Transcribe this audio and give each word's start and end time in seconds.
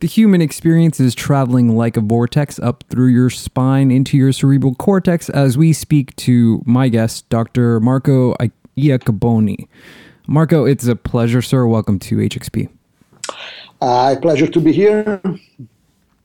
The 0.00 0.06
human 0.06 0.42
experience 0.42 1.00
is 1.00 1.14
traveling 1.14 1.74
like 1.74 1.96
a 1.96 2.02
vortex 2.02 2.58
up 2.58 2.84
through 2.90 3.08
your 3.08 3.30
spine 3.30 3.90
into 3.90 4.18
your 4.18 4.30
cerebral 4.30 4.74
cortex 4.74 5.30
as 5.30 5.56
we 5.56 5.72
speak 5.72 6.14
to 6.16 6.62
my 6.66 6.88
guest, 6.88 7.26
Dr. 7.30 7.80
Marco 7.80 8.34
Iacoboni. 8.76 9.68
Marco, 10.26 10.66
it's 10.66 10.86
a 10.86 10.96
pleasure, 10.96 11.40
sir. 11.40 11.66
Welcome 11.66 11.98
to 12.00 12.16
HXP. 12.16 12.68
Uh, 13.80 14.16
pleasure 14.20 14.46
to 14.46 14.60
be 14.60 14.72
here. 14.72 15.22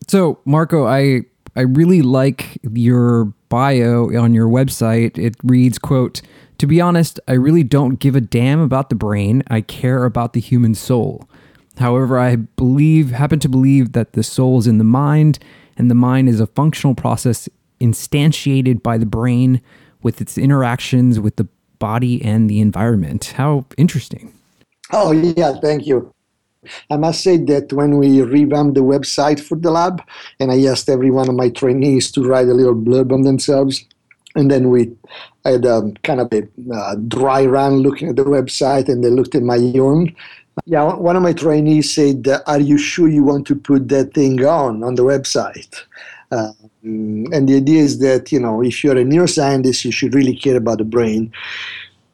So, 0.09 0.39
Marco, 0.43 0.85
I 0.85 1.21
I 1.55 1.61
really 1.61 2.01
like 2.01 2.59
your 2.63 3.25
bio 3.47 4.13
on 4.17 4.33
your 4.33 4.49
website. 4.49 5.17
It 5.17 5.35
reads, 5.43 5.79
quote, 5.79 6.21
to 6.57 6.67
be 6.67 6.81
honest, 6.81 7.21
I 7.27 7.33
really 7.33 7.63
don't 7.63 7.95
give 7.95 8.17
a 8.17 8.21
damn 8.21 8.59
about 8.59 8.89
the 8.89 8.95
brain. 8.95 9.43
I 9.47 9.61
care 9.61 10.03
about 10.03 10.33
the 10.33 10.41
human 10.41 10.75
soul. 10.75 11.25
However, 11.81 12.17
I 12.17 12.37
believe, 12.37 13.11
happen 13.11 13.39
to 13.39 13.49
believe 13.49 13.91
that 13.93 14.13
the 14.13 14.23
soul 14.23 14.59
is 14.59 14.67
in 14.67 14.77
the 14.77 14.83
mind, 14.83 15.39
and 15.77 15.89
the 15.89 15.95
mind 15.95 16.29
is 16.29 16.39
a 16.39 16.47
functional 16.47 16.95
process 16.95 17.49
instantiated 17.79 18.81
by 18.81 18.97
the 18.97 19.05
brain 19.05 19.61
with 20.01 20.21
its 20.21 20.37
interactions 20.37 21.19
with 21.19 21.35
the 21.35 21.47
body 21.79 22.23
and 22.23 22.49
the 22.49 22.61
environment. 22.61 23.33
How 23.35 23.65
interesting. 23.77 24.33
Oh, 24.91 25.11
yeah, 25.11 25.53
thank 25.61 25.87
you. 25.87 26.13
I 26.91 26.97
must 26.97 27.23
say 27.23 27.37
that 27.37 27.73
when 27.73 27.97
we 27.97 28.21
revamped 28.21 28.75
the 28.75 28.81
website 28.81 29.39
for 29.39 29.55
the 29.55 29.71
lab, 29.71 30.03
and 30.39 30.51
I 30.51 30.63
asked 30.65 30.89
every 30.89 31.09
one 31.09 31.27
of 31.27 31.35
my 31.35 31.49
trainees 31.49 32.11
to 32.11 32.23
write 32.23 32.47
a 32.47 32.53
little 32.53 32.75
blurb 32.75 33.11
on 33.11 33.23
themselves, 33.23 33.83
and 34.35 34.51
then 34.51 34.69
we 34.69 34.91
had 35.43 35.65
a 35.65 35.91
kind 36.03 36.21
of 36.21 36.31
a 36.31 36.47
uh, 36.73 36.95
dry 37.07 37.45
run 37.45 37.77
looking 37.77 38.09
at 38.09 38.15
the 38.15 38.23
website, 38.23 38.89
and 38.89 39.03
they 39.03 39.09
looked 39.09 39.33
at 39.33 39.41
my 39.41 39.57
own. 39.79 40.15
Yeah, 40.65 40.93
one 40.93 41.15
of 41.15 41.23
my 41.23 41.33
trainees 41.33 41.93
said, 41.93 42.27
"Are 42.45 42.59
you 42.59 42.77
sure 42.77 43.07
you 43.07 43.23
want 43.23 43.47
to 43.47 43.55
put 43.55 43.87
that 43.89 44.13
thing 44.13 44.43
on 44.45 44.83
on 44.83 44.95
the 44.95 45.03
website?" 45.03 45.75
Um, 46.31 46.55
and 46.83 47.47
the 47.47 47.55
idea 47.55 47.81
is 47.81 47.99
that 47.99 48.31
you 48.31 48.39
know, 48.39 48.61
if 48.61 48.83
you're 48.83 48.97
a 48.97 49.03
neuroscientist, 49.03 49.85
you 49.85 49.91
should 49.91 50.13
really 50.13 50.35
care 50.35 50.57
about 50.57 50.79
the 50.79 50.83
brain. 50.83 51.31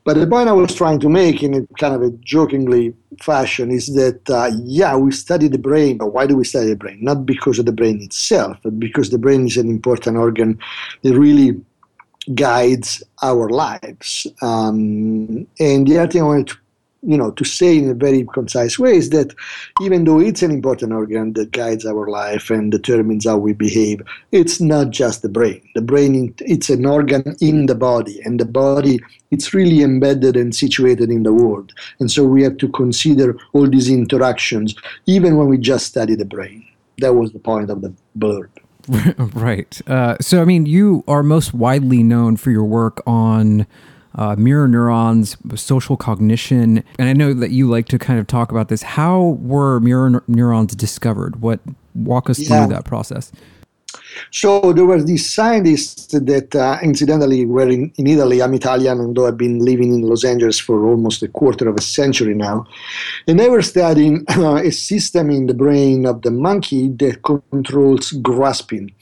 But 0.08 0.16
the 0.18 0.28
point 0.28 0.48
I 0.48 0.54
was 0.54 0.74
trying 0.74 1.00
to 1.02 1.10
make 1.10 1.44
in 1.44 1.54
a 1.54 1.68
kind 1.80 1.94
of 1.94 2.02
a 2.02 2.12
jokingly 2.24 2.94
fashion 3.20 3.72
is 3.72 3.94
that, 3.96 4.30
uh, 4.30 4.52
yeah, 4.64 4.96
we 4.96 5.12
study 5.12 5.50
the 5.50 5.58
brain, 5.58 5.98
but 5.98 6.14
why 6.14 6.26
do 6.26 6.38
we 6.38 6.46
study 6.46 6.70
the 6.70 6.78
brain? 6.78 7.00
Not 7.02 7.26
because 7.26 7.60
of 7.60 7.66
the 7.66 7.74
brain 7.74 8.02
itself, 8.02 8.58
but 8.64 8.80
because 8.80 9.10
the 9.10 9.18
brain 9.18 9.48
is 9.48 9.58
an 9.58 9.70
important 9.70 10.16
organ 10.16 10.60
that 11.02 11.14
really 11.14 11.62
guides 12.36 13.04
our 13.22 13.50
lives. 13.50 14.26
Um, 14.42 15.46
and 15.60 15.86
the 15.86 15.98
other 15.98 16.10
thing 16.10 16.22
I 16.22 16.26
wanted 16.26 16.48
to 16.48 16.58
you 17.04 17.18
know, 17.18 17.32
to 17.32 17.46
say 17.46 17.78
in 17.78 17.90
a 17.90 17.94
very 17.94 18.26
concise 18.34 18.80
way 18.80 18.96
is 18.96 19.10
that 19.12 19.34
even 19.82 20.04
though 20.04 20.20
it's 20.20 20.42
an 20.42 20.52
important 20.52 20.94
organ 20.94 21.34
that 21.34 21.52
guides 21.52 21.86
our 21.86 22.08
life 22.08 22.50
and 22.50 22.72
determines 22.72 23.26
how 23.26 23.38
we 23.38 23.54
behave, 23.54 24.02
it's 24.32 24.60
not 24.60 24.90
just 24.90 25.22
the 25.22 25.30
brain. 25.30 25.62
The 25.76 25.82
brain, 25.82 26.34
it's 26.40 26.70
an 26.70 26.86
organ 26.86 27.36
in 27.40 27.68
the 27.68 27.76
body, 27.76 28.22
and 28.24 28.40
the 28.40 28.46
body, 28.46 29.00
it's 29.32 29.54
really 29.54 29.82
embedded 29.84 30.36
and 30.36 30.56
situated 30.56 31.10
in 31.10 31.24
the 31.24 31.34
world. 31.34 31.74
And 32.00 32.10
so 32.10 32.26
we 32.26 32.44
have 32.44 32.58
to 32.58 32.70
consider 32.70 33.38
all 33.54 33.70
these 33.70 33.90
interactions, 33.90 34.76
even 35.06 35.38
when 35.38 35.48
we 35.48 35.58
just 35.58 35.86
study 35.86 36.16
the 36.16 36.26
brain. 36.26 36.66
That 37.00 37.14
was 37.14 37.32
the 37.32 37.40
point 37.40 37.70
of 37.70 37.82
the 37.82 37.94
blurb. 38.18 38.50
right. 39.36 39.80
Uh, 39.88 40.16
so, 40.20 40.42
I 40.42 40.46
mean, 40.46 40.66
you 40.66 41.04
are 41.08 41.22
most 41.22 41.54
widely 41.54 42.04
known 42.04 42.38
for 42.38 42.52
your 42.52 42.64
work 42.64 43.04
on 43.06 43.68
uh, 44.18 44.36
mirror 44.38 44.68
neurons, 44.68 45.38
social 45.56 45.96
cognition. 45.96 46.84
And 47.00 47.08
I 47.08 47.14
know 47.14 47.34
that 47.34 47.52
you 47.52 47.70
like 47.70 47.88
to 47.90 48.00
kind 48.00 48.20
of 48.20 48.28
talk 48.28 48.52
about 48.52 48.70
this. 48.70 48.82
How 48.82 49.38
were 49.42 49.80
mirror 49.80 50.24
neurons 50.28 50.76
discovered? 50.76 51.42
What 51.42 51.60
walk 51.94 52.30
us 52.30 52.40
yeah. 52.40 52.66
through 52.66 52.74
that 52.76 52.86
process? 52.86 53.32
So 54.32 54.74
there 54.74 54.86
were 54.86 55.02
these 55.02 55.32
scientists 55.32 56.08
that, 56.08 56.56
uh, 56.56 56.78
incidentally, 56.82 57.46
were 57.46 57.70
in, 57.70 57.92
in 57.98 58.08
Italy. 58.08 58.42
I'm 58.42 58.54
Italian, 58.54 59.00
although 59.00 59.28
I've 59.28 59.38
been 59.38 59.60
living 59.60 59.94
in 59.94 60.02
Los 60.02 60.24
Angeles 60.24 60.60
for 60.60 60.86
almost 60.86 61.24
a 61.24 61.28
quarter 61.28 61.70
of 61.70 61.76
a 61.76 61.82
century 61.82 62.34
now. 62.34 62.66
And 63.28 63.40
they 63.40 63.50
were 63.50 63.62
studying 63.62 64.26
uh, 64.30 64.56
a 64.56 64.72
system 64.72 65.30
in 65.30 65.48
the 65.48 65.54
brain 65.54 66.06
of 66.06 66.22
the 66.22 66.32
monkey 66.32 66.90
that 66.90 67.24
controls 67.24 68.12
grasping 68.12 68.94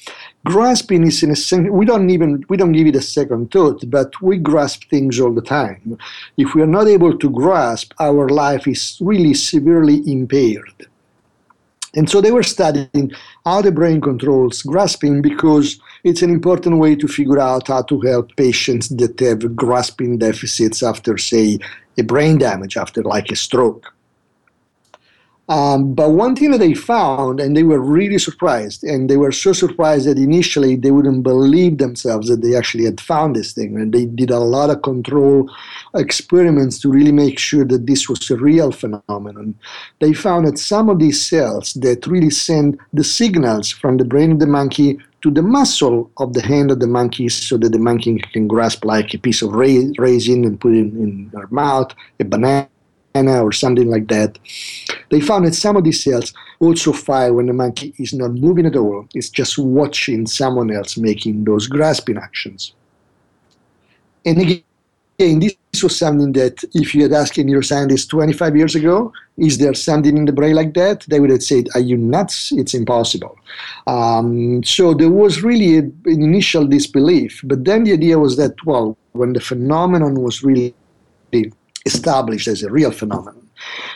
grasping 0.46 1.08
is 1.08 1.24
in 1.24 1.32
a 1.32 1.36
sense 1.36 1.68
we 1.72 1.86
don't 1.86 2.10
even 2.12 2.46
we 2.50 2.56
don't 2.56 2.72
give 2.72 2.86
it 2.86 2.96
a 2.96 3.02
second 3.02 3.50
thought 3.50 3.84
but 3.90 4.22
we 4.22 4.38
grasp 4.38 4.84
things 4.92 5.20
all 5.20 5.34
the 5.34 5.42
time 5.42 5.98
if 6.38 6.54
we 6.54 6.62
are 6.62 6.68
not 6.68 6.88
able 6.88 7.18
to 7.18 7.32
grasp 7.32 7.92
our 8.00 8.30
life 8.30 8.68
is 8.68 8.98
really 9.02 9.34
severely 9.34 10.04
impaired 10.06 10.88
and 11.96 12.10
so 12.10 12.22
they 12.22 12.32
were 12.32 12.44
studying 12.44 13.12
how 13.46 13.62
the 13.62 13.72
brain 13.72 14.02
controls 14.02 14.62
grasping 14.62 15.22
because 15.22 15.80
it's 16.04 16.22
an 16.22 16.30
important 16.30 16.78
way 16.78 16.96
to 16.96 17.08
figure 17.08 17.40
out 17.40 17.68
how 17.68 17.82
to 17.84 18.00
help 18.02 18.36
patients 18.36 18.90
that 18.90 19.20
have 19.20 19.56
grasping 19.56 20.18
deficits 20.18 20.84
after 20.84 21.18
say 21.18 21.58
a 21.98 22.04
brain 22.04 22.38
damage 22.38 22.78
after 22.78 23.02
like 23.04 23.32
a 23.32 23.36
stroke 23.36 23.95
um, 25.48 25.94
but 25.94 26.10
one 26.12 26.36
thing 26.36 26.52
that 26.52 26.58
they 26.58 26.74
found, 26.74 27.40
and 27.40 27.56
they 27.56 27.62
were 27.62 27.80
really 27.80 28.18
surprised, 28.18 28.84
and 28.84 29.08
they 29.08 29.18
were 29.18 29.32
so 29.32 29.54
surprised 29.54 30.08
that 30.08 30.18
initially 30.18 30.76
they 30.76 30.90
wouldn't 30.90 31.22
believe 31.22 31.78
themselves 31.78 32.30
that 32.30 32.42
they 32.42 32.56
actually 32.56 32.86
had 32.86 33.00
found 33.00 33.36
this 33.36 33.54
thing. 33.54 33.80
And 33.80 33.94
they 33.94 34.06
did 34.06 34.32
a 34.32 34.40
lot 34.40 34.72
of 34.72 34.82
control 34.82 35.52
experiments 35.94 36.80
to 36.80 36.90
really 36.90 37.12
make 37.12 37.38
sure 37.38 37.64
that 37.66 37.86
this 37.86 38.10
was 38.10 38.30
a 38.32 38.38
real 38.38 38.72
phenomenon. 38.72 39.54
They 40.00 40.14
found 40.14 40.48
that 40.48 40.58
some 40.58 40.90
of 40.90 40.98
these 40.98 41.24
cells 41.24 41.74
that 41.76 42.08
really 42.08 42.32
send 42.32 42.80
the 42.92 43.04
signals 43.04 43.70
from 43.70 43.98
the 43.98 44.06
brain 44.06 44.32
of 44.32 44.40
the 44.40 44.48
monkey 44.48 44.98
to 45.22 45.30
the 45.30 45.44
muscle 45.44 46.12
of 46.18 46.34
the 46.34 46.42
hand 46.42 46.72
of 46.72 46.80
the 46.80 46.88
monkey 46.88 47.30
so 47.30 47.58
that 47.58 47.72
the 47.72 47.80
monkey 47.80 48.18
can 48.34 48.48
grasp 48.48 48.84
like 48.84 49.14
a 49.14 49.20
piece 49.20 49.42
of 49.44 49.54
raisin 49.54 50.44
and 50.44 50.60
put 50.60 50.74
it 50.74 50.80
in, 50.80 50.98
in 50.98 51.30
their 51.34 51.48
mouth, 51.48 51.94
a 52.20 52.24
banana 52.24 52.68
or 53.16 53.52
something 53.52 53.90
like 53.90 54.08
that. 54.08 54.38
They 55.10 55.22
found 55.22 55.46
that 55.46 55.56
some 55.56 55.78
of 55.78 55.84
these 55.84 56.04
cells 56.04 56.34
also 56.60 56.92
fire 56.92 57.34
when 57.34 57.46
the 57.46 57.54
monkey 57.54 57.94
is 57.98 58.14
not 58.14 58.32
moving 58.32 58.66
at 58.66 58.76
all, 58.76 59.08
it's 59.14 59.30
just 59.30 59.58
watching 59.58 60.28
someone 60.28 60.72
else 60.72 60.98
making 60.98 61.46
those 61.46 61.68
grasping 61.68 62.18
actions. 62.18 62.74
And 64.26 64.42
again, 64.42 65.40
this 65.40 65.84
was 65.84 65.98
something 65.98 66.34
that 66.34 66.64
if 66.74 66.94
you 66.94 67.04
had 67.04 67.14
asked 67.14 67.38
a 67.38 67.44
neuroscientist 67.44 68.10
25 68.10 68.56
years 68.58 68.76
ago, 68.76 69.14
is 69.38 69.58
there 69.60 69.74
something 69.74 70.18
in 70.18 70.26
the 70.26 70.32
brain 70.34 70.56
like 70.56 70.74
that? 70.74 71.06
They 71.08 71.20
would 71.20 71.30
have 71.30 71.44
said, 71.44 71.68
Are 71.74 71.82
you 71.82 71.96
nuts? 71.96 72.52
It's 72.52 72.74
impossible. 72.74 73.38
Um, 73.88 74.64
so 74.64 74.94
there 74.94 75.10
was 75.10 75.44
really 75.44 75.78
a, 75.78 75.82
an 75.82 76.24
initial 76.24 76.66
disbelief. 76.66 77.40
But 77.44 77.66
then 77.66 77.84
the 77.84 77.94
idea 77.94 78.18
was 78.20 78.36
that, 78.38 78.54
well, 78.66 78.98
when 79.12 79.34
the 79.34 79.40
phenomenon 79.40 80.16
was 80.16 80.44
really 80.44 80.74
established 81.86 82.48
as 82.48 82.64
a 82.64 82.72
real 82.72 82.92
phenomenon. 82.92 83.42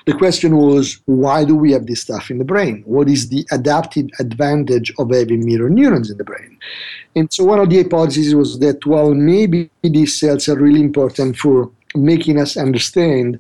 The 0.06 0.14
question 0.14 0.58
was, 0.58 1.00
why 1.06 1.44
do 1.44 1.56
we 1.56 1.72
have 1.74 1.86
this 1.86 2.02
stuff 2.02 2.32
in 2.32 2.38
the 2.38 2.46
brain? 2.46 2.84
What 2.86 3.10
is 3.10 3.30
the 3.30 3.46
adaptive 3.52 4.08
advantage 4.20 4.92
of 4.98 5.12
having 5.12 5.46
mirror 5.46 5.70
neurons 5.70 6.10
in 6.10 6.18
the 6.18 6.24
brain? 6.24 6.58
And 7.16 7.32
so 7.32 7.44
one 7.44 7.60
of 7.60 7.70
the 7.70 7.84
hypotheses 7.84 8.36
was 8.36 8.60
that, 8.60 8.86
well, 8.86 9.14
maybe 9.14 9.70
these 9.84 10.18
cells 10.18 10.48
are 10.48 10.58
really 10.58 10.82
important 10.82 11.38
for 11.38 11.72
making 11.96 12.40
us 12.40 12.56
understand 12.56 13.40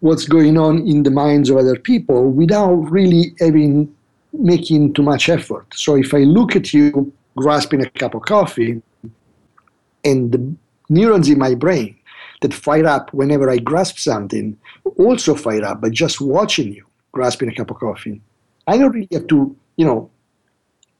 what's 0.00 0.26
going 0.26 0.56
on 0.56 0.86
in 0.86 1.02
the 1.02 1.10
minds 1.10 1.50
of 1.50 1.56
other 1.56 1.76
people 1.76 2.30
without 2.30 2.74
really 2.90 3.34
having 3.40 3.94
making 4.32 4.94
too 4.94 5.02
much 5.02 5.28
effort. 5.28 5.66
So 5.74 5.96
if 5.96 6.14
I 6.14 6.18
look 6.18 6.54
at 6.54 6.72
you 6.72 7.12
grasping 7.36 7.82
a 7.82 7.90
cup 7.90 8.14
of 8.14 8.22
coffee 8.22 8.82
and 10.04 10.32
the 10.32 10.54
neurons 10.88 11.28
in 11.28 11.38
my 11.38 11.54
brain 11.54 11.97
that 12.40 12.54
fire 12.54 12.86
up 12.86 13.12
whenever 13.12 13.50
I 13.50 13.58
grasp 13.58 13.98
something 13.98 14.56
also 14.96 15.34
fire 15.34 15.64
up 15.64 15.80
by 15.80 15.90
just 15.90 16.20
watching 16.20 16.72
you 16.72 16.84
grasping 17.12 17.48
a 17.48 17.54
cup 17.54 17.70
of 17.70 17.78
coffee. 17.78 18.20
I 18.66 18.78
don't 18.78 18.92
really 18.92 19.08
have 19.12 19.26
to, 19.28 19.56
you 19.76 19.86
know, 19.86 20.10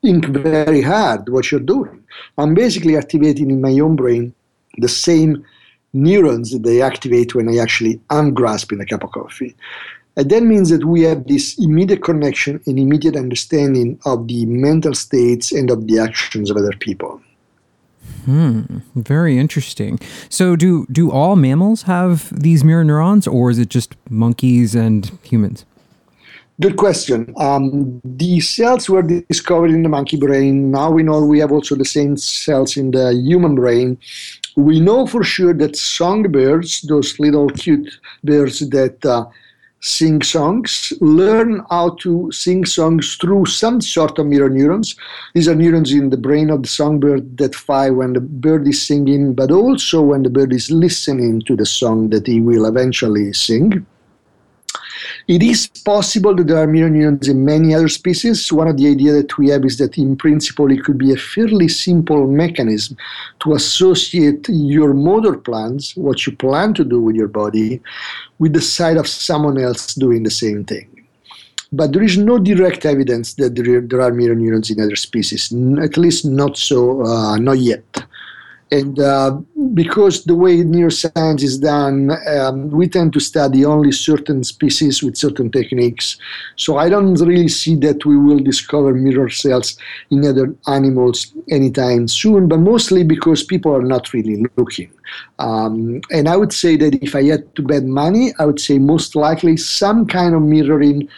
think 0.02 0.26
very 0.26 0.82
hard 0.82 1.29
what 1.29 1.50
you're 1.50 1.61
doing. 1.61 2.05
I'm 2.37 2.55
basically 2.55 2.96
activating 2.96 3.50
in 3.50 3.61
my 3.61 3.79
own 3.79 3.96
brain 3.96 4.35
the 4.79 4.88
same 4.88 5.44
neurons 5.93 6.52
that 6.52 6.62
they 6.62 6.82
activate 6.82 7.35
when 7.35 7.49
I 7.49 7.58
actually 7.58 8.00
am 8.11 8.35
grasping 8.35 8.81
a 8.81 8.87
cup 8.87 9.05
of 9.05 9.12
coffee. 9.12 9.55
And 10.17 10.31
that 10.31 10.43
means 10.43 10.70
that 10.70 10.85
we 10.85 11.02
have 11.02 11.26
this 11.26 11.58
immediate 11.58 12.02
connection 12.02 12.61
and 12.67 12.79
immediate 12.79 13.17
understanding 13.17 13.99
of 14.05 14.26
the 14.26 14.46
mental 14.46 14.94
states 14.94 15.52
and 15.52 15.70
of 15.70 15.87
the 15.87 15.99
actions 15.99 16.50
of 16.50 16.56
other 16.56 16.73
people. 16.81 17.20
Hmm, 18.28 18.80
very 18.94 19.38
interesting. 19.38 19.98
So, 20.28 20.54
do 20.54 20.86
do 20.92 21.10
all 21.10 21.34
mammals 21.34 21.84
have 21.84 22.28
these 22.30 22.62
mirror 22.62 22.84
neurons, 22.84 23.26
or 23.26 23.50
is 23.50 23.58
it 23.58 23.70
just 23.70 23.96
monkeys 24.10 24.75
and 24.75 25.10
humans? 25.22 25.64
Good 26.60 26.76
question. 26.76 27.32
Um, 27.38 28.02
the 28.04 28.40
cells 28.40 28.90
were 28.90 29.00
discovered 29.00 29.70
in 29.70 29.82
the 29.82 29.88
monkey 29.88 30.19
brain. 30.19 30.70
Now 30.70 30.90
we 30.90 31.02
know 31.02 31.25
we 31.25 31.38
have 31.38 31.52
also 31.52 31.75
the 31.75 31.86
same 31.86 32.19
cells 32.19 32.76
in 32.76 32.90
the 32.90 33.14
human 33.14 33.54
brain. 33.54 33.96
We 34.56 34.78
know 34.78 35.06
for 35.06 35.25
sure 35.25 35.54
that 35.54 35.76
songbirds, 35.76 36.82
those 36.82 37.19
little 37.19 37.48
cute 37.48 37.88
birds 38.22 38.58
that 38.69 39.06
uh, 39.06 39.25
sing 39.80 40.22
songs, 40.22 40.92
learn 41.00 41.64
how 41.70 41.90
to 42.00 42.30
sing 42.32 42.64
songs 42.64 43.16
through 43.16 43.46
some 43.46 43.80
sort 43.80 44.19
of 44.19 44.26
mirror 44.26 44.50
neurons. 44.50 44.96
These 45.34 45.48
are 45.48 45.54
neurons 45.54 45.92
in 45.92 46.10
the 46.10 46.16
brain 46.16 46.50
of 46.50 46.62
the 46.62 46.69
songbird 46.69 47.38
that 47.38 47.54
fire 47.54 47.92
when 47.92 48.12
the 48.12 48.20
bird 48.20 48.66
is 48.66 48.82
singing, 48.82 49.34
but 49.34 49.50
also 49.50 50.02
when 50.02 50.22
the 50.22 50.30
bird 50.30 50.52
is 50.52 50.70
listening 50.70 51.42
to 51.42 51.56
the 51.56 51.66
song 51.66 52.10
that 52.10 52.26
he 52.26 52.40
will 52.40 52.66
eventually 52.66 53.32
sing. 53.32 53.86
It 55.28 55.42
is 55.42 55.66
possible 55.84 56.34
that 56.36 56.46
there 56.46 56.56
are 56.56 56.66
mirror 56.66 56.88
neurons 56.88 57.28
in 57.28 57.44
many 57.44 57.75
other 57.75 57.88
species. 57.88 58.50
One 58.50 58.66
of 58.66 58.78
the 58.78 58.88
ideas 58.88 59.22
that 59.22 59.36
we 59.36 59.50
have 59.50 59.62
is 59.66 59.76
that 59.76 59.98
in 59.98 60.16
principle 60.16 60.72
it 60.72 60.82
could 60.82 60.96
be 60.96 61.12
a 61.12 61.19
fairly 61.19 61.69
simple 61.69 62.26
mechanism 62.26 62.96
to 63.40 63.52
associate 63.52 64.48
your 64.48 64.94
motor 64.94 65.36
plans, 65.36 65.94
what 65.96 66.26
you 66.26 66.34
plan 66.34 66.72
to 66.75 66.84
do 66.84 67.02
with 67.02 67.14
your 67.14 67.28
body, 67.28 67.82
with 68.38 68.54
the 68.54 68.62
sight 68.62 68.96
of 68.96 69.06
someone 69.06 69.58
else 69.60 69.94
doing 69.94 70.22
the 70.22 70.30
same 70.30 70.64
thing. 70.64 70.88
But 71.72 71.92
there 71.92 72.02
is 72.02 72.16
no 72.16 72.38
direct 72.38 72.86
evidence 72.86 73.34
that 73.34 73.54
there, 73.54 74.00
are 74.00 74.12
mirror 74.14 74.34
neurons 74.34 74.70
in 74.70 74.80
other 74.80 74.96
species, 74.96 75.52
at 75.82 75.98
least 75.98 76.25
not 76.25 76.56
so, 76.56 77.04
uh, 77.04 77.36
not 77.36 77.58
yet. 77.58 77.84
And 78.70 78.99
uh, 78.99 79.38
because 79.73 80.25
the 80.25 80.35
way 80.35 80.59
neuroscience 80.59 81.43
is 81.43 81.59
done, 81.59 82.11
um, 82.29 82.70
we 82.70 82.87
tend 82.87 83.15
to 83.15 83.20
study 83.20 83.65
only 83.65 83.93
certain 83.93 84.44
species 84.44 85.03
with 85.03 85.17
certain 85.17 85.50
techniques. 85.50 86.19
So 86.56 86.76
I 86.76 86.88
don't 86.88 87.15
really 87.15 87.49
see 87.49 87.76
that 87.76 88.05
we 88.05 88.17
will 88.17 88.38
discover 88.38 88.93
mirror 88.93 89.31
cells 89.31 89.79
in 90.11 90.25
other 90.26 90.55
animals 90.67 91.32
anytime 91.50 92.09
soon, 92.09 92.49
but 92.49 92.59
mostly 92.59 93.05
because 93.05 93.43
people 93.43 93.75
are 93.75 93.82
not 93.82 94.12
really 94.12 94.44
looking. 94.56 94.91
Um, 95.38 96.03
and 96.11 96.29
I 96.29 96.37
would 96.37 96.53
say 96.53 96.76
that 96.76 97.03
if 97.03 97.14
I 97.14 97.25
had 97.25 97.55
to 97.56 97.62
bet 97.62 97.85
money, 97.85 98.35
I 98.38 98.44
would 98.44 98.61
say 98.61 98.79
most 98.79 99.17
likely 99.17 99.56
some 99.56 100.06
kind 100.06 100.35
of 100.35 100.43
mirroring 100.43 101.09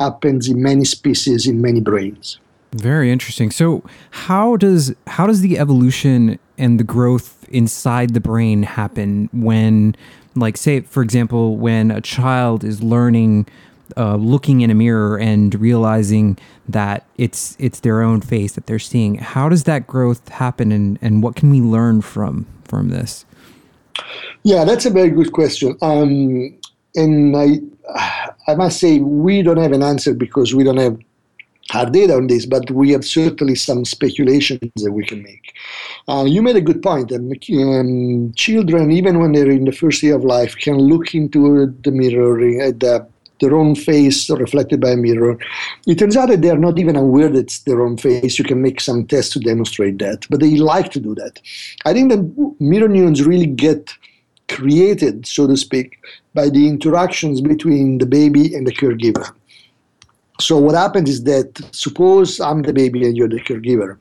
happens 0.00 0.48
in 0.48 0.62
many 0.62 0.84
species, 0.84 1.46
in 1.46 1.60
many 1.60 1.80
brains. 1.80 2.40
Very 2.72 3.10
interesting. 3.10 3.50
So, 3.50 3.82
how 4.10 4.56
does 4.56 4.94
how 5.08 5.26
does 5.26 5.40
the 5.40 5.58
evolution 5.58 6.38
and 6.60 6.78
the 6.78 6.84
growth 6.84 7.48
inside 7.48 8.12
the 8.14 8.20
brain 8.20 8.62
happen 8.62 9.28
when, 9.32 9.96
like, 10.36 10.56
say, 10.56 10.80
for 10.80 11.02
example, 11.02 11.56
when 11.56 11.90
a 11.90 12.00
child 12.00 12.62
is 12.62 12.82
learning, 12.82 13.46
uh, 13.96 14.16
looking 14.16 14.60
in 14.60 14.70
a 14.70 14.74
mirror 14.74 15.18
and 15.18 15.54
realizing 15.58 16.38
that 16.68 17.06
it's 17.16 17.56
it's 17.58 17.80
their 17.80 18.02
own 18.02 18.20
face 18.20 18.52
that 18.52 18.66
they're 18.66 18.78
seeing? 18.78 19.16
How 19.16 19.48
does 19.48 19.64
that 19.64 19.86
growth 19.86 20.28
happen, 20.28 20.70
and 20.70 20.98
and 21.02 21.22
what 21.22 21.34
can 21.34 21.50
we 21.50 21.60
learn 21.60 22.02
from 22.02 22.46
from 22.64 22.90
this? 22.90 23.24
Yeah, 24.42 24.64
that's 24.64 24.86
a 24.86 24.90
very 24.90 25.10
good 25.10 25.32
question. 25.32 25.76
Um, 25.82 26.56
and 26.94 27.36
I 27.36 27.60
I 28.46 28.54
must 28.54 28.78
say 28.78 28.98
we 28.98 29.42
don't 29.42 29.56
have 29.56 29.72
an 29.72 29.82
answer 29.82 30.14
because 30.14 30.54
we 30.54 30.62
don't 30.62 30.76
have 30.76 30.98
hard 31.70 31.92
data 31.92 32.14
on 32.16 32.26
this, 32.26 32.46
but 32.46 32.68
we 32.70 32.90
have 32.90 33.04
certainly 33.04 33.54
some 33.54 33.84
speculations 33.84 34.82
that 34.82 34.92
we 34.92 35.04
can 35.04 35.22
make. 35.22 35.54
Uh, 36.08 36.24
you 36.26 36.42
made 36.42 36.56
a 36.56 36.60
good 36.60 36.82
point. 36.82 37.12
Um, 37.12 38.32
children, 38.34 38.90
even 38.90 39.20
when 39.20 39.32
they're 39.32 39.50
in 39.50 39.64
the 39.64 39.78
first 39.82 40.02
year 40.02 40.16
of 40.16 40.24
life, 40.24 40.56
can 40.56 40.78
look 40.78 41.14
into 41.14 41.72
the 41.84 41.92
mirror 41.92 42.40
at 42.60 42.80
the, 42.80 43.06
their 43.40 43.54
own 43.54 43.74
face 43.76 44.28
reflected 44.30 44.80
by 44.80 44.90
a 44.90 44.96
mirror. 44.96 45.38
It 45.86 45.98
turns 46.00 46.16
out 46.16 46.28
that 46.30 46.42
they're 46.42 46.58
not 46.58 46.78
even 46.78 46.96
aware 46.96 47.28
that 47.28 47.38
it's 47.38 47.60
their 47.60 47.80
own 47.82 47.96
face. 47.96 48.38
You 48.38 48.44
can 48.44 48.60
make 48.60 48.80
some 48.80 49.06
tests 49.06 49.32
to 49.34 49.40
demonstrate 49.40 49.98
that, 49.98 50.26
but 50.28 50.40
they 50.40 50.56
like 50.56 50.90
to 50.92 51.00
do 51.00 51.14
that. 51.14 51.40
I 51.84 51.92
think 51.92 52.10
that 52.10 52.56
mirror 52.58 52.88
neurons 52.88 53.24
really 53.24 53.46
get 53.46 53.94
created, 54.48 55.26
so 55.26 55.46
to 55.46 55.56
speak, 55.56 55.98
by 56.34 56.48
the 56.50 56.66
interactions 56.66 57.40
between 57.40 57.98
the 57.98 58.06
baby 58.06 58.54
and 58.56 58.66
the 58.66 58.74
caregiver. 58.74 59.32
So 60.40 60.56
what 60.58 60.74
happens 60.74 61.10
is 61.10 61.24
that 61.24 61.60
suppose 61.72 62.40
I'm 62.40 62.62
the 62.62 62.72
baby 62.72 63.04
and 63.04 63.16
you're 63.16 63.28
the 63.28 63.40
caregiver. 63.40 63.98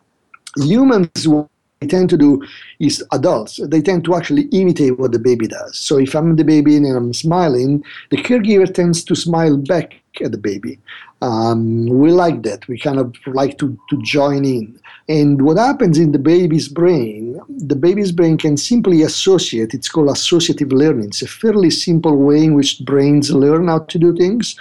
Humans 0.57 1.27
what 1.27 1.49
they 1.79 1.87
tend 1.87 2.09
to 2.09 2.17
do 2.17 2.43
is 2.79 3.03
adults. 3.11 3.59
They 3.63 3.81
tend 3.81 4.03
to 4.05 4.15
actually 4.15 4.43
imitate 4.51 4.99
what 4.99 5.11
the 5.11 5.19
baby 5.19 5.47
does. 5.47 5.77
So 5.77 5.97
if 5.97 6.15
I'm 6.15 6.35
the 6.35 6.43
baby 6.43 6.75
and 6.75 6.85
I'm 6.85 7.13
smiling, 7.13 7.83
the 8.09 8.17
caregiver 8.17 8.73
tends 8.73 9.03
to 9.05 9.15
smile 9.15 9.57
back 9.57 9.95
at 10.21 10.31
the 10.31 10.37
baby. 10.37 10.79
Um, 11.21 11.85
we 11.87 12.11
like 12.11 12.43
that. 12.43 12.67
We 12.67 12.79
kind 12.79 12.99
of 12.99 13.15
like 13.27 13.57
to, 13.59 13.77
to 13.89 14.01
join 14.01 14.43
in. 14.45 14.79
And 15.07 15.41
what 15.41 15.57
happens 15.57 15.97
in 15.97 16.11
the 16.11 16.19
baby's 16.19 16.67
brain, 16.67 17.39
the 17.49 17.75
baby's 17.75 18.11
brain 18.11 18.37
can 18.37 18.57
simply 18.57 19.01
associate. 19.03 19.73
It's 19.73 19.89
called 19.89 20.09
associative 20.09 20.71
learning. 20.71 21.07
It's 21.07 21.21
a 21.21 21.27
fairly 21.27 21.69
simple 21.69 22.15
way 22.15 22.43
in 22.45 22.55
which 22.55 22.79
brains 22.81 23.31
learn 23.31 23.67
how 23.67 23.79
to 23.79 23.99
do 23.99 24.15
things 24.15 24.55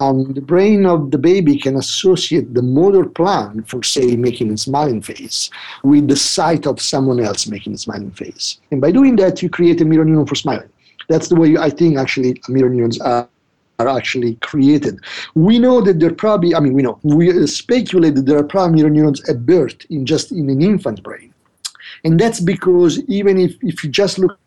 um, 0.00 0.32
the 0.32 0.40
brain 0.40 0.86
of 0.86 1.10
the 1.10 1.18
baby 1.18 1.58
can 1.58 1.76
associate 1.76 2.54
the 2.54 2.62
motor 2.62 3.04
plan 3.04 3.62
for, 3.64 3.82
say, 3.82 4.16
making 4.16 4.50
a 4.50 4.56
smiling 4.56 5.02
face 5.02 5.50
with 5.84 6.08
the 6.08 6.16
sight 6.16 6.66
of 6.66 6.80
someone 6.80 7.20
else 7.20 7.46
making 7.46 7.74
a 7.74 7.78
smiling 7.78 8.10
face. 8.10 8.60
And 8.70 8.80
by 8.80 8.92
doing 8.92 9.16
that, 9.16 9.42
you 9.42 9.50
create 9.50 9.80
a 9.80 9.84
mirror 9.84 10.04
neuron 10.04 10.28
for 10.28 10.34
smiling. 10.34 10.70
That's 11.08 11.28
the 11.28 11.36
way 11.36 11.56
I 11.56 11.70
think 11.70 11.98
actually 11.98 12.40
mirror 12.48 12.70
neurons 12.70 13.00
are 13.00 13.28
are 13.78 13.88
actually 13.88 14.34
created. 14.36 15.00
We 15.34 15.58
know 15.58 15.80
that 15.80 16.00
there 16.00 16.10
are 16.10 16.14
probably, 16.14 16.54
I 16.54 16.60
mean, 16.60 16.74
we 16.74 16.82
know, 16.82 16.98
we 17.02 17.46
speculate 17.46 18.14
that 18.16 18.26
there 18.26 18.38
are 18.38 18.44
probably 18.44 18.76
mirror 18.76 18.90
neurons 18.90 19.26
at 19.26 19.46
birth 19.46 19.86
in 19.88 20.04
just 20.04 20.32
in 20.32 20.50
an 20.50 20.60
infant 20.60 21.02
brain. 21.02 21.32
And 22.04 22.20
that's 22.20 22.40
because 22.40 23.02
even 23.04 23.38
if, 23.38 23.56
if 23.62 23.82
you 23.82 23.88
just 23.88 24.18
look 24.18 24.38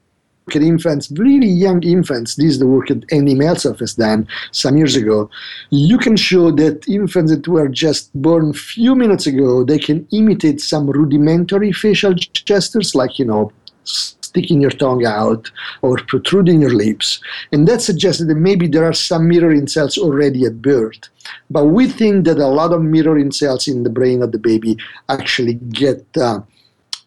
at 0.49 0.61
infants, 0.61 1.11
really 1.11 1.47
young 1.47 1.81
infants, 1.83 2.35
this 2.35 2.45
is 2.45 2.59
the 2.59 2.67
work 2.67 2.87
that 2.89 3.11
Andy 3.11 3.33
Meltzoff 3.33 3.79
has 3.79 3.95
done 3.95 4.27
some 4.51 4.77
years 4.77 4.95
ago, 4.95 5.29
you 5.69 5.97
can 5.97 6.15
show 6.15 6.51
that 6.51 6.87
infants 6.87 7.31
that 7.31 7.47
were 7.47 7.69
just 7.69 8.13
born 8.21 8.53
few 8.53 8.95
minutes 8.95 9.25
ago, 9.25 9.63
they 9.63 9.79
can 9.79 10.07
imitate 10.11 10.61
some 10.61 10.89
rudimentary 10.89 11.71
facial 11.71 12.13
gestures 12.13 12.93
like, 12.93 13.17
you 13.17 13.25
know, 13.25 13.51
sticking 13.85 14.61
your 14.61 14.71
tongue 14.71 15.05
out 15.05 15.51
or 15.81 15.97
protruding 16.07 16.61
your 16.61 16.73
lips. 16.73 17.21
And 17.51 17.67
that 17.67 17.81
suggests 17.81 18.25
that 18.25 18.35
maybe 18.35 18.67
there 18.67 18.83
are 18.83 18.93
some 18.93 19.27
mirroring 19.27 19.67
cells 19.67 19.97
already 19.97 20.45
at 20.45 20.61
birth. 20.61 21.09
But 21.49 21.65
we 21.65 21.87
think 21.87 22.25
that 22.25 22.39
a 22.39 22.47
lot 22.47 22.73
of 22.73 22.81
mirroring 22.81 23.31
cells 23.31 23.67
in 23.67 23.83
the 23.83 23.89
brain 23.89 24.21
of 24.23 24.31
the 24.31 24.39
baby 24.39 24.77
actually 25.07 25.55
get 25.55 26.05
uh, 26.17 26.41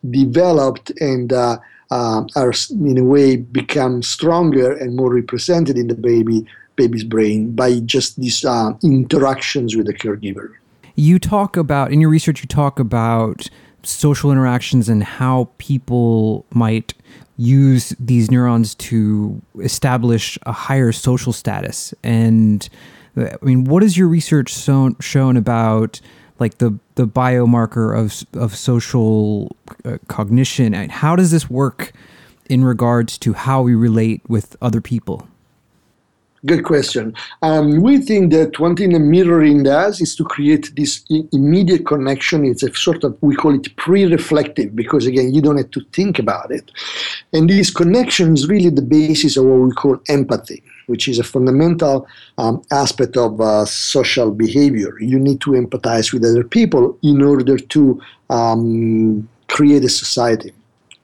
developed 0.09 0.91
and 1.01 1.33
uh, 1.33 1.59
uh, 1.91 2.25
are 2.35 2.53
in 2.71 2.99
a 2.99 3.05
way 3.05 3.37
become 3.37 4.03
stronger 4.03 4.73
and 4.73 4.97
more 4.97 5.15
represented 5.15 5.77
in 5.77 5.89
the 5.89 5.95
baby 5.95 6.47
baby's 6.77 7.05
brain 7.05 7.53
by 7.53 7.81
just 7.81 8.21
these 8.21 8.45
uh, 8.45 8.73
interactions 8.83 9.75
with 9.77 9.87
the 9.87 9.95
caregiver. 9.95 10.53
You 10.95 11.19
talk 11.19 11.57
about 11.57 11.91
in 11.91 12.01
your 12.01 12.11
research. 12.11 12.43
You 12.43 12.49
talk 12.49 12.79
about 12.79 13.49
social 13.83 14.31
interactions 14.31 14.89
and 14.89 15.03
how 15.03 15.49
people 15.59 16.45
might 16.53 16.95
use 17.37 17.95
these 18.01 18.31
neurons 18.31 18.75
to 18.75 19.41
establish 19.61 20.39
a 20.45 20.53
higher 20.53 20.93
social 20.93 21.33
status. 21.33 21.95
And 22.03 22.69
I 23.17 23.37
mean, 23.43 23.65
what 23.65 23.83
has 23.83 23.97
your 23.97 24.09
research 24.09 24.51
shown, 24.51 24.97
shown 25.01 25.37
about 25.37 26.01
like 26.39 26.59
the 26.59 26.79
the 26.95 27.07
biomarker 27.07 27.97
of 27.97 28.25
of 28.41 28.57
social 28.57 29.57
uh, 29.85 29.99
cognition 30.09 30.75
and 30.75 30.93
how 30.93 31.17
does 31.17 31.31
this 31.31 31.51
work 31.51 31.93
in 32.49 32.65
regards 32.65 33.19
to 33.19 33.33
how 33.33 33.63
we 33.63 33.75
relate 33.75 34.23
with 34.29 34.57
other 34.61 34.81
people 34.81 35.27
Good 36.45 36.65
question. 36.65 37.13
Um, 37.43 37.83
we 37.83 37.99
think 37.99 38.31
that 38.33 38.61
one 38.61 38.77
thing 38.77 38.93
that 38.93 39.01
mirroring 39.01 39.65
does 39.65 40.01
is 40.01 40.15
to 40.15 40.25
create 40.25 40.71
this 40.77 41.05
I- 41.11 41.27
immediate 41.33 41.85
connection. 41.87 42.45
It's 42.45 42.63
a 42.63 42.73
sort 42.73 43.03
of, 43.03 43.17
we 43.21 43.35
call 43.35 43.55
it 43.55 43.75
pre 43.75 44.05
reflective, 44.05 44.77
because 44.77 45.07
again, 45.07 45.35
you 45.35 45.41
don't 45.41 45.57
have 45.57 45.73
to 45.73 45.81
think 45.93 46.21
about 46.21 46.53
it. 46.53 46.71
And 47.33 47.51
this 47.51 47.71
connection 47.71 48.35
is 48.35 48.49
really 48.49 48.71
the 48.71 48.83
basis 48.83 49.37
of 49.37 49.45
what 49.45 49.57
we 49.57 49.73
call 49.73 49.99
empathy 50.09 50.63
which 50.87 51.09
is 51.09 51.19
a 51.19 51.25
fundamental 51.25 52.07
um, 52.39 52.63
aspect 52.71 53.17
of 53.17 53.41
uh, 53.41 53.65
social 53.65 54.31
behavior. 54.31 54.97
You 55.01 55.19
need 55.19 55.41
to 55.43 55.51
empathize 55.51 56.13
with 56.13 56.25
other 56.25 56.45
people 56.45 56.99
in 57.03 57.23
order 57.23 57.57
to 57.57 58.01
um, 58.31 59.29
create 59.49 59.85
a 59.85 59.89
society. 59.89 60.53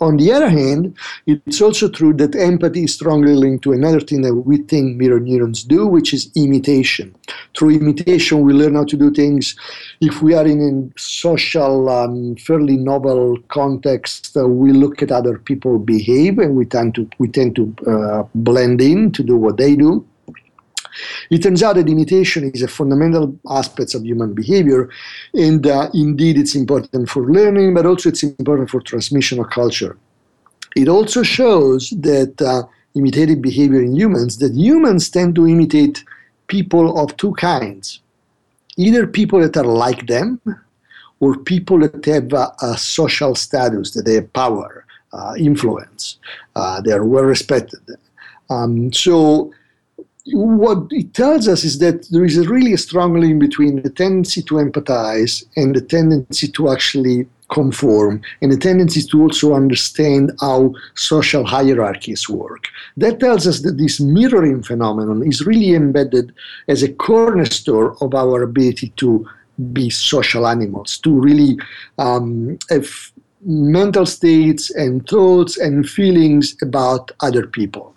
On 0.02 0.16
the 0.16 0.32
other 0.32 0.48
hand, 0.48 0.96
it's 1.28 1.62
also 1.62 1.88
true 1.88 2.12
that 2.14 2.34
empathy 2.34 2.82
is 2.82 2.94
strongly 2.94 3.36
linked 3.36 3.62
to 3.62 3.72
another 3.72 4.00
thing 4.00 4.22
that 4.22 4.34
we 4.34 4.56
think 4.56 4.96
mirror 4.96 5.20
neurons 5.20 5.62
do, 5.62 5.86
which 5.86 6.12
is 6.12 6.28
imitation. 6.34 7.14
Through 7.56 7.76
imitation, 7.76 8.40
we 8.40 8.52
learn 8.52 8.74
how 8.74 8.82
to 8.82 8.96
do 8.96 9.12
things. 9.12 9.54
If 10.00 10.20
we 10.20 10.34
are 10.34 10.44
in 10.44 10.60
a 10.60 11.00
social, 11.00 11.88
um, 11.88 12.34
fairly 12.34 12.76
novel 12.76 13.38
context, 13.46 14.36
uh, 14.36 14.48
we 14.48 14.72
look 14.72 15.02
at 15.02 15.12
other 15.12 15.38
people 15.38 15.78
behave, 15.78 16.40
and 16.40 16.56
we 16.56 16.64
tend 16.64 16.96
to 16.96 17.08
we 17.20 17.28
tend 17.28 17.54
to 17.54 17.72
uh, 17.86 18.24
blend 18.34 18.80
in 18.80 19.12
to 19.12 19.22
do 19.22 19.36
what 19.36 19.56
they 19.56 19.76
do. 19.76 20.04
It 21.30 21.42
turns 21.42 21.62
out 21.62 21.76
that 21.76 21.88
imitation 21.88 22.50
is 22.52 22.62
a 22.62 22.68
fundamental 22.68 23.36
aspect 23.50 23.94
of 23.94 24.04
human 24.04 24.34
behavior, 24.34 24.90
and 25.34 25.66
uh, 25.66 25.88
indeed 25.94 26.38
it's 26.38 26.54
important 26.54 27.08
for 27.08 27.30
learning, 27.30 27.74
but 27.74 27.86
also 27.86 28.08
it's 28.08 28.22
important 28.22 28.70
for 28.70 28.80
transmission 28.80 29.40
of 29.40 29.50
culture. 29.50 29.96
It 30.76 30.88
also 30.88 31.22
shows 31.22 31.90
that 31.90 32.40
uh, 32.40 32.62
imitative 32.94 33.42
behavior 33.42 33.82
in 33.82 33.94
humans, 33.94 34.38
that 34.38 34.54
humans 34.54 35.10
tend 35.10 35.34
to 35.36 35.46
imitate 35.46 36.04
people 36.46 36.98
of 36.98 37.16
two 37.16 37.32
kinds 37.34 38.00
either 38.76 39.06
people 39.06 39.40
that 39.40 39.56
are 39.56 39.64
like 39.64 40.06
them 40.06 40.40
or 41.20 41.36
people 41.36 41.78
that 41.78 42.04
have 42.04 42.32
uh, 42.32 42.50
a 42.62 42.76
social 42.76 43.34
status, 43.34 43.92
that 43.92 44.04
they 44.04 44.14
have 44.14 44.32
power, 44.32 44.84
uh, 45.12 45.34
influence, 45.38 46.18
uh, 46.56 46.80
they 46.80 46.92
are 46.92 47.04
well 47.04 47.24
respected. 47.24 47.80
Um, 48.50 48.92
so 48.92 49.52
what 50.26 50.86
it 50.90 51.14
tells 51.14 51.48
us 51.48 51.64
is 51.64 51.78
that 51.80 52.08
there 52.10 52.24
is 52.24 52.38
a 52.38 52.48
really 52.48 52.72
a 52.72 52.78
strong 52.78 53.18
link 53.20 53.40
between 53.40 53.82
the 53.82 53.90
tendency 53.90 54.42
to 54.42 54.54
empathize 54.54 55.44
and 55.56 55.74
the 55.74 55.80
tendency 55.80 56.48
to 56.48 56.70
actually 56.70 57.26
conform 57.50 58.22
and 58.40 58.50
the 58.50 58.56
tendency 58.56 59.02
to 59.02 59.22
also 59.22 59.54
understand 59.54 60.32
how 60.40 60.72
social 60.94 61.44
hierarchies 61.44 62.28
work. 62.28 62.68
That 62.96 63.20
tells 63.20 63.46
us 63.46 63.60
that 63.62 63.76
this 63.76 64.00
mirroring 64.00 64.62
phenomenon 64.62 65.26
is 65.26 65.46
really 65.46 65.74
embedded 65.74 66.32
as 66.68 66.82
a 66.82 66.92
cornerstone 66.92 67.96
of 68.00 68.14
our 68.14 68.42
ability 68.42 68.90
to 68.96 69.28
be 69.72 69.90
social 69.90 70.46
animals, 70.46 70.98
to 70.98 71.10
really 71.10 71.58
um, 71.98 72.58
have 72.70 72.88
mental 73.44 74.06
states 74.06 74.70
and 74.70 75.06
thoughts 75.06 75.58
and 75.58 75.88
feelings 75.88 76.56
about 76.62 77.10
other 77.20 77.46
people. 77.46 77.94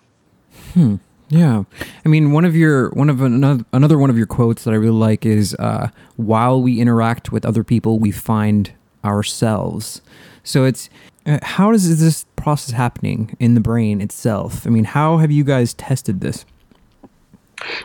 Hmm. 0.74 0.96
Yeah, 1.28 1.64
I 2.04 2.08
mean, 2.08 2.30
one 2.30 2.44
of 2.44 2.54
your 2.54 2.90
one 2.90 3.10
of 3.10 3.20
another 3.20 3.64
another 3.72 3.98
one 3.98 4.10
of 4.10 4.16
your 4.16 4.26
quotes 4.26 4.64
that 4.64 4.70
I 4.72 4.76
really 4.76 4.94
like 4.94 5.26
is, 5.26 5.54
uh, 5.58 5.88
"While 6.16 6.62
we 6.62 6.80
interact 6.80 7.32
with 7.32 7.44
other 7.44 7.64
people, 7.64 7.98
we 7.98 8.12
find 8.12 8.70
ourselves." 9.04 10.02
So 10.44 10.64
it's 10.64 10.88
uh, 11.26 11.38
how 11.42 11.72
is 11.72 12.00
this 12.00 12.24
process 12.36 12.74
happening 12.74 13.36
in 13.40 13.54
the 13.54 13.60
brain 13.60 14.00
itself? 14.00 14.66
I 14.66 14.70
mean, 14.70 14.84
how 14.84 15.18
have 15.18 15.32
you 15.32 15.42
guys 15.42 15.74
tested 15.74 16.20
this? 16.20 16.44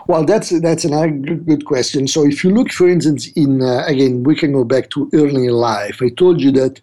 Well, 0.08 0.26
that's 0.26 0.50
that's 0.62 0.86
another 0.86 1.10
good 1.10 1.66
question. 1.66 2.08
So, 2.08 2.26
if 2.26 2.44
you 2.44 2.52
look, 2.52 2.72
for 2.72 2.88
instance, 2.88 3.32
in 3.36 3.62
uh, 3.62 3.84
again, 3.88 4.24
we 4.24 4.36
can 4.36 4.52
go 4.52 4.64
back 4.64 4.90
to 4.92 5.10
early 5.14 5.50
life. 5.50 6.02
I 6.02 6.10
told 6.10 6.42
you 6.42 6.52
that 6.52 6.80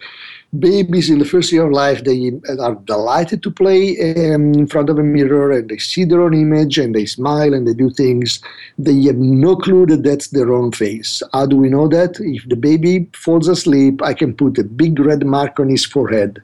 babies 0.57 1.11
in 1.11 1.19
the 1.19 1.27
first 1.27 1.53
year 1.53 1.67
of 1.67 1.73
life 1.73 2.05
they 2.05 2.33
are 2.59 2.75
delighted 2.87 3.43
to 3.43 3.51
play 3.51 3.99
um, 4.01 4.55
in 4.55 4.67
front 4.67 4.89
of 4.89 4.99
a 4.99 5.03
mirror 5.03 5.53
and 5.53 5.69
they 5.69 5.77
see 5.77 6.05
their 6.05 6.23
own 6.23 6.33
image 6.33 6.79
and 6.79 6.95
they 6.95 7.05
smile 7.05 7.53
and 7.53 7.69
they 7.69 7.75
do 7.75 7.91
things. 7.91 8.41
They 8.79 9.03
have 9.03 9.17
no 9.17 9.57
clue 9.57 9.85
that 9.87 10.05
that's 10.05 10.29
their 10.29 10.51
own 10.53 10.73
face. 10.73 11.23
How 11.35 11.45
do 11.45 11.57
we 11.57 11.69
know 11.69 11.87
that? 11.89 12.19
If 12.21 12.49
the 12.49 12.57
baby 12.57 13.09
falls 13.15 13.49
asleep 13.49 14.03
i 14.03 14.15
can 14.15 14.35
put 14.35 14.59
a 14.59 14.65
big 14.65 14.99
red 14.99 15.27
mark 15.27 15.61
on 15.61 15.69
his 15.69 15.85
forehead. 15.85 16.43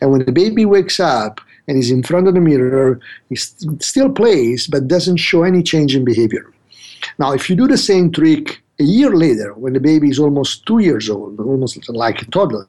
And 0.00 0.10
when 0.12 0.24
the 0.24 0.32
baby 0.32 0.66
wakes 0.66 1.00
up 1.00 1.40
and 1.66 1.78
is 1.78 1.90
in 1.90 2.02
front 2.02 2.28
of 2.28 2.34
the 2.34 2.40
mirror 2.40 3.00
he 3.30 3.36
st- 3.36 3.82
still 3.82 4.10
plays 4.10 4.66
but 4.66 4.86
doesn't 4.86 5.16
show 5.16 5.44
any 5.44 5.62
change 5.62 5.96
in 5.96 6.04
behavior. 6.04 6.52
Now 7.18 7.32
if 7.32 7.48
you 7.48 7.56
do 7.56 7.66
the 7.66 7.78
same 7.78 8.12
trick 8.12 8.62
a 8.78 8.84
year 8.84 9.10
later, 9.10 9.54
when 9.54 9.72
the 9.72 9.80
baby 9.80 10.08
is 10.08 10.18
almost 10.18 10.66
two 10.66 10.80
years 10.80 11.08
old, 11.08 11.40
almost 11.40 11.88
like 11.88 12.20
a 12.22 12.26
toddler, 12.26 12.68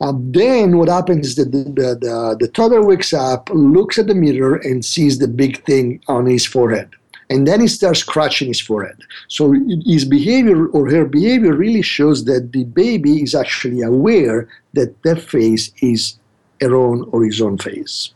then 0.00 0.78
what 0.78 0.88
happens 0.88 1.28
is 1.28 1.34
that 1.36 1.52
the, 1.52 1.64
the, 1.64 1.94
the, 2.00 2.36
the 2.40 2.48
toddler 2.48 2.84
wakes 2.84 3.12
up, 3.12 3.48
looks 3.52 3.98
at 3.98 4.08
the 4.08 4.14
mirror, 4.14 4.56
and 4.56 4.84
sees 4.84 5.18
the 5.18 5.28
big 5.28 5.64
thing 5.64 6.00
on 6.08 6.26
his 6.26 6.44
forehead. 6.44 6.90
And 7.30 7.46
then 7.46 7.60
he 7.60 7.68
starts 7.68 8.00
scratching 8.00 8.48
his 8.48 8.60
forehead. 8.60 8.98
So 9.28 9.54
his 9.86 10.04
behavior 10.04 10.66
or 10.66 10.90
her 10.90 11.06
behavior 11.06 11.54
really 11.54 11.82
shows 11.82 12.24
that 12.26 12.52
the 12.52 12.64
baby 12.64 13.22
is 13.22 13.34
actually 13.34 13.80
aware 13.80 14.48
that 14.74 15.00
that 15.02 15.22
face 15.22 15.72
is 15.80 16.18
her 16.60 16.74
own 16.74 17.08
or 17.12 17.24
his 17.24 17.40
own 17.40 17.58
face. 17.58 18.12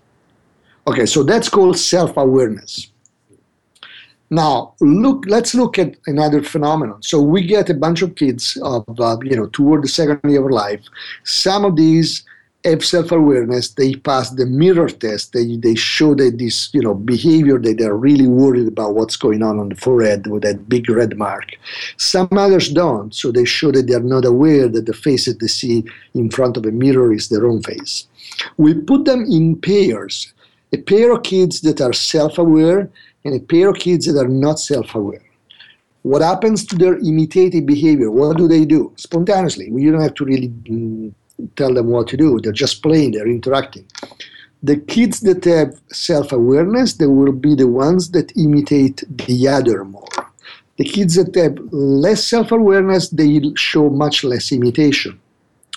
Okay, 0.86 1.06
so 1.06 1.22
that's 1.22 1.48
called 1.48 1.78
self 1.78 2.16
awareness. 2.16 2.90
Now, 4.30 4.74
look. 4.80 5.24
Let's 5.26 5.54
look 5.54 5.78
at 5.78 5.96
another 6.06 6.42
phenomenon. 6.42 7.02
So 7.02 7.20
we 7.20 7.46
get 7.46 7.70
a 7.70 7.74
bunch 7.74 8.02
of 8.02 8.14
kids 8.16 8.58
of 8.62 8.84
uh, 8.98 9.18
you 9.22 9.36
know 9.36 9.46
toward 9.46 9.84
the 9.84 9.88
second 9.88 10.20
year 10.24 10.44
of 10.44 10.50
life. 10.50 10.84
Some 11.24 11.64
of 11.64 11.76
these 11.76 12.24
have 12.64 12.84
self-awareness. 12.84 13.74
They 13.74 13.94
pass 13.94 14.30
the 14.30 14.46
mirror 14.46 14.88
test. 14.88 15.32
They 15.32 15.56
they 15.56 15.74
show 15.74 16.14
that 16.16 16.38
this 16.38 16.70
you 16.74 16.82
know 16.82 16.94
behavior 16.94 17.58
that 17.58 17.78
they're 17.78 17.96
really 17.96 18.26
worried 18.26 18.68
about 18.68 18.94
what's 18.94 19.16
going 19.16 19.42
on 19.42 19.58
on 19.58 19.68
the 19.68 19.76
forehead 19.76 20.26
with 20.26 20.42
that 20.42 20.68
big 20.68 20.88
red 20.90 21.16
mark. 21.16 21.50
Some 21.96 22.28
others 22.32 22.68
don't. 22.70 23.14
So 23.14 23.30
they 23.30 23.44
show 23.44 23.70
that 23.72 23.86
they're 23.86 24.00
not 24.00 24.24
aware 24.24 24.68
that 24.68 24.86
the 24.86 24.92
face 24.92 25.26
that 25.26 25.38
they 25.40 25.46
see 25.46 25.84
in 26.14 26.30
front 26.30 26.56
of 26.56 26.66
a 26.66 26.72
mirror 26.72 27.12
is 27.12 27.28
their 27.28 27.46
own 27.46 27.62
face. 27.62 28.08
We 28.56 28.74
put 28.74 29.04
them 29.04 29.24
in 29.30 29.60
pairs. 29.60 30.32
A 30.72 30.78
pair 30.78 31.12
of 31.12 31.22
kids 31.22 31.60
that 31.60 31.80
are 31.80 31.92
self-aware 31.92 32.90
and 33.26 33.34
a 33.34 33.44
pair 33.44 33.68
of 33.70 33.76
kids 33.76 34.06
that 34.06 34.18
are 34.18 34.28
not 34.28 34.58
self-aware. 34.60 35.22
What 36.02 36.22
happens 36.22 36.64
to 36.66 36.76
their 36.76 36.98
imitative 36.98 37.66
behavior? 37.66 38.10
What 38.10 38.36
do 38.36 38.46
they 38.46 38.64
do 38.64 38.92
spontaneously? 38.96 39.68
You 39.72 39.90
don't 39.90 40.00
have 40.00 40.14
to 40.14 40.24
really 40.24 40.48
mm, 40.48 41.12
tell 41.56 41.74
them 41.74 41.88
what 41.88 42.06
to 42.08 42.16
do. 42.16 42.38
They're 42.40 42.52
just 42.52 42.82
playing. 42.82 43.12
They're 43.12 43.26
interacting. 43.26 43.86
The 44.62 44.76
kids 44.76 45.20
that 45.20 45.44
have 45.44 45.80
self-awareness, 45.92 46.94
they 46.94 47.06
will 47.06 47.32
be 47.32 47.54
the 47.56 47.68
ones 47.68 48.10
that 48.12 48.36
imitate 48.36 49.02
the 49.26 49.48
other 49.48 49.84
more. 49.84 50.08
The 50.78 50.84
kids 50.84 51.16
that 51.16 51.34
have 51.34 51.58
less 51.72 52.24
self-awareness, 52.24 53.10
they 53.10 53.40
show 53.56 53.90
much 53.90 54.22
less 54.22 54.52
imitation. 54.52 55.20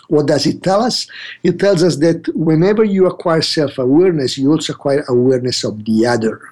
What 0.09 0.25
does 0.27 0.45
it 0.45 0.63
tell 0.63 0.81
us? 0.81 1.07
It 1.43 1.59
tells 1.59 1.83
us 1.83 1.97
that 1.97 2.27
whenever 2.35 2.83
you 2.83 3.05
acquire 3.05 3.43
self 3.43 3.77
awareness, 3.77 4.37
you 4.37 4.51
also 4.51 4.73
acquire 4.73 5.05
awareness 5.07 5.63
of 5.63 5.85
the 5.85 6.05
other. 6.05 6.48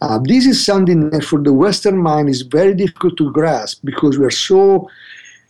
Uh, 0.00 0.18
this 0.22 0.46
is 0.46 0.64
something 0.64 1.10
that 1.10 1.24
for 1.24 1.40
the 1.40 1.52
Western 1.52 1.96
mind 1.96 2.28
is 2.28 2.42
very 2.42 2.74
difficult 2.74 3.16
to 3.16 3.32
grasp 3.32 3.80
because 3.84 4.18
we 4.18 4.26
are 4.26 4.30
so 4.30 4.88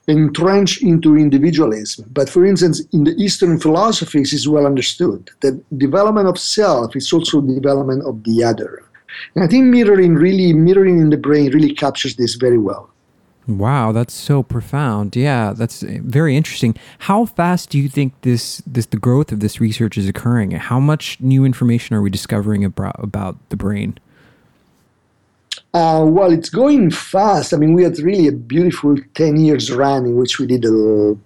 entrenched 0.07 0.83
into 0.83 1.17
individualism. 1.17 2.09
But 2.13 2.29
for 2.29 2.45
instance, 2.45 2.83
in 2.93 3.05
the 3.05 3.15
Eastern 3.17 3.59
philosophies, 3.59 4.33
is 4.33 4.49
well 4.49 4.67
understood 4.67 5.31
that 5.41 5.63
development 5.79 6.29
of 6.29 6.39
self 6.39 6.95
is 6.95 7.13
also 7.13 7.41
development 7.41 8.05
of 8.05 8.23
the 8.25 8.45
other. 8.45 8.85
And 9.35 9.45
I 9.45 9.47
think 9.47 9.65
mirroring 9.65 10.15
really 10.15 10.53
mirroring 10.53 10.99
in 10.99 11.11
the 11.11 11.17
brain 11.17 11.51
really 11.53 11.75
captures 11.75 12.17
this 12.17 12.35
very 12.35 12.59
well. 12.59 12.91
Wow, 13.47 13.93
that's 13.93 14.15
so 14.15 14.43
profound. 14.43 15.15
Yeah, 15.15 15.53
that's 15.55 15.83
very 15.83 16.35
interesting. 16.35 16.75
How 17.01 17.27
fast 17.27 17.69
do 17.69 17.79
you 17.79 17.89
think 17.89 18.15
this 18.23 18.63
this 18.67 18.87
the 18.87 18.97
growth 18.97 19.33
of 19.33 19.41
this 19.41 19.61
research 19.61 19.99
is 19.99 20.09
occurring? 20.09 20.53
How 20.53 20.81
much 20.81 21.21
new 21.21 21.45
information 21.45 21.95
are 21.95 22.01
we 22.01 22.11
discovering 22.11 22.65
about 22.65 22.97
about 22.99 23.37
the 23.51 23.57
brain? 23.57 23.99
Uh, 25.73 26.05
well, 26.07 26.33
it's 26.33 26.49
going 26.49 26.91
fast. 26.91 27.53
I 27.53 27.57
mean, 27.57 27.75
we 27.75 27.83
had 27.83 27.99
really 27.99 28.29
a 28.29 28.33
beautiful 28.33 28.97
10 29.15 29.37
years 29.37 29.71
run 29.71 30.07
in 30.07 30.17
which 30.17 30.39
we 30.39 30.47
did 30.47 30.65
a 30.65 31.17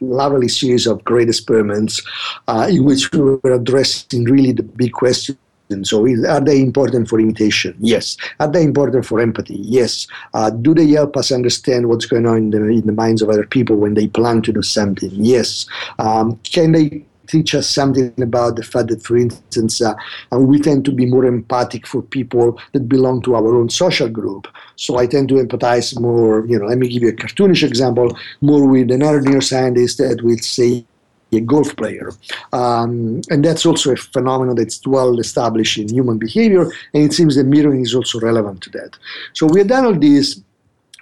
lovely 0.00 0.48
series 0.48 0.86
of 0.86 1.04
great 1.04 1.28
experiments 1.28 2.02
uh, 2.46 2.68
in 2.70 2.84
which 2.84 3.10
we 3.12 3.20
were 3.20 3.52
addressing 3.52 4.24
really 4.24 4.52
the 4.52 4.62
big 4.62 4.92
questions. 4.92 5.38
So, 5.82 6.06
are 6.26 6.40
they 6.40 6.62
important 6.62 7.10
for 7.10 7.20
imitation? 7.20 7.76
Yes. 7.78 8.16
Are 8.40 8.50
they 8.50 8.62
important 8.62 9.04
for 9.04 9.20
empathy? 9.20 9.58
Yes. 9.60 10.06
Uh, 10.32 10.48
do 10.48 10.72
they 10.72 10.88
help 10.88 11.14
us 11.18 11.30
understand 11.30 11.90
what's 11.90 12.06
going 12.06 12.24
on 12.24 12.38
in 12.38 12.50
the, 12.50 12.62
in 12.68 12.86
the 12.86 12.92
minds 12.92 13.20
of 13.20 13.28
other 13.28 13.44
people 13.44 13.76
when 13.76 13.92
they 13.92 14.06
plan 14.06 14.40
to 14.42 14.52
do 14.52 14.62
something? 14.62 15.10
Yes. 15.12 15.66
Um, 15.98 16.40
can 16.42 16.72
they 16.72 17.04
teach 17.28 17.54
us 17.54 17.68
something 17.68 18.12
about 18.20 18.56
the 18.56 18.62
fact 18.62 18.88
that, 18.88 19.02
for 19.02 19.16
instance, 19.16 19.80
uh, 19.80 19.94
we 20.32 20.58
tend 20.58 20.84
to 20.86 20.92
be 20.92 21.06
more 21.06 21.26
empathic 21.26 21.86
for 21.86 22.02
people 22.02 22.58
that 22.72 22.88
belong 22.88 23.22
to 23.22 23.34
our 23.34 23.54
own 23.54 23.68
social 23.68 24.08
group. 24.08 24.48
So 24.76 24.96
I 24.96 25.06
tend 25.06 25.28
to 25.28 25.34
empathize 25.34 25.98
more, 26.00 26.46
you 26.46 26.58
know, 26.58 26.66
let 26.66 26.78
me 26.78 26.88
give 26.88 27.02
you 27.02 27.10
a 27.10 27.12
cartoonish 27.12 27.62
example, 27.62 28.16
more 28.40 28.66
with 28.66 28.90
another 28.90 29.20
neuroscientist 29.20 29.98
that 29.98 30.22
will 30.22 30.38
say 30.38 30.84
a 31.32 31.40
golf 31.40 31.76
player. 31.76 32.10
Um, 32.52 33.20
and 33.30 33.44
that's 33.44 33.66
also 33.66 33.92
a 33.92 33.96
phenomenon 33.96 34.56
that's 34.56 34.86
well 34.86 35.18
established 35.20 35.78
in 35.78 35.88
human 35.88 36.18
behavior, 36.18 36.62
and 36.94 37.02
it 37.02 37.12
seems 37.12 37.36
that 37.36 37.44
mirroring 37.44 37.82
is 37.82 37.94
also 37.94 38.18
relevant 38.20 38.62
to 38.62 38.70
that. 38.70 38.96
So 39.34 39.46
we 39.46 39.60
have 39.60 39.68
done 39.68 39.84
all 39.84 39.98
this, 39.98 40.40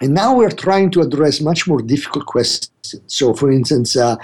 and 0.00 0.12
now 0.14 0.35
we're 0.35 0.50
trying 0.50 0.90
to 0.92 1.00
address 1.00 1.40
much 1.40 1.66
more 1.68 1.80
difficult 1.80 2.26
questions. 2.26 2.71
So, 3.06 3.35
for 3.35 3.50
instance, 3.50 3.97
uh, 3.97 4.16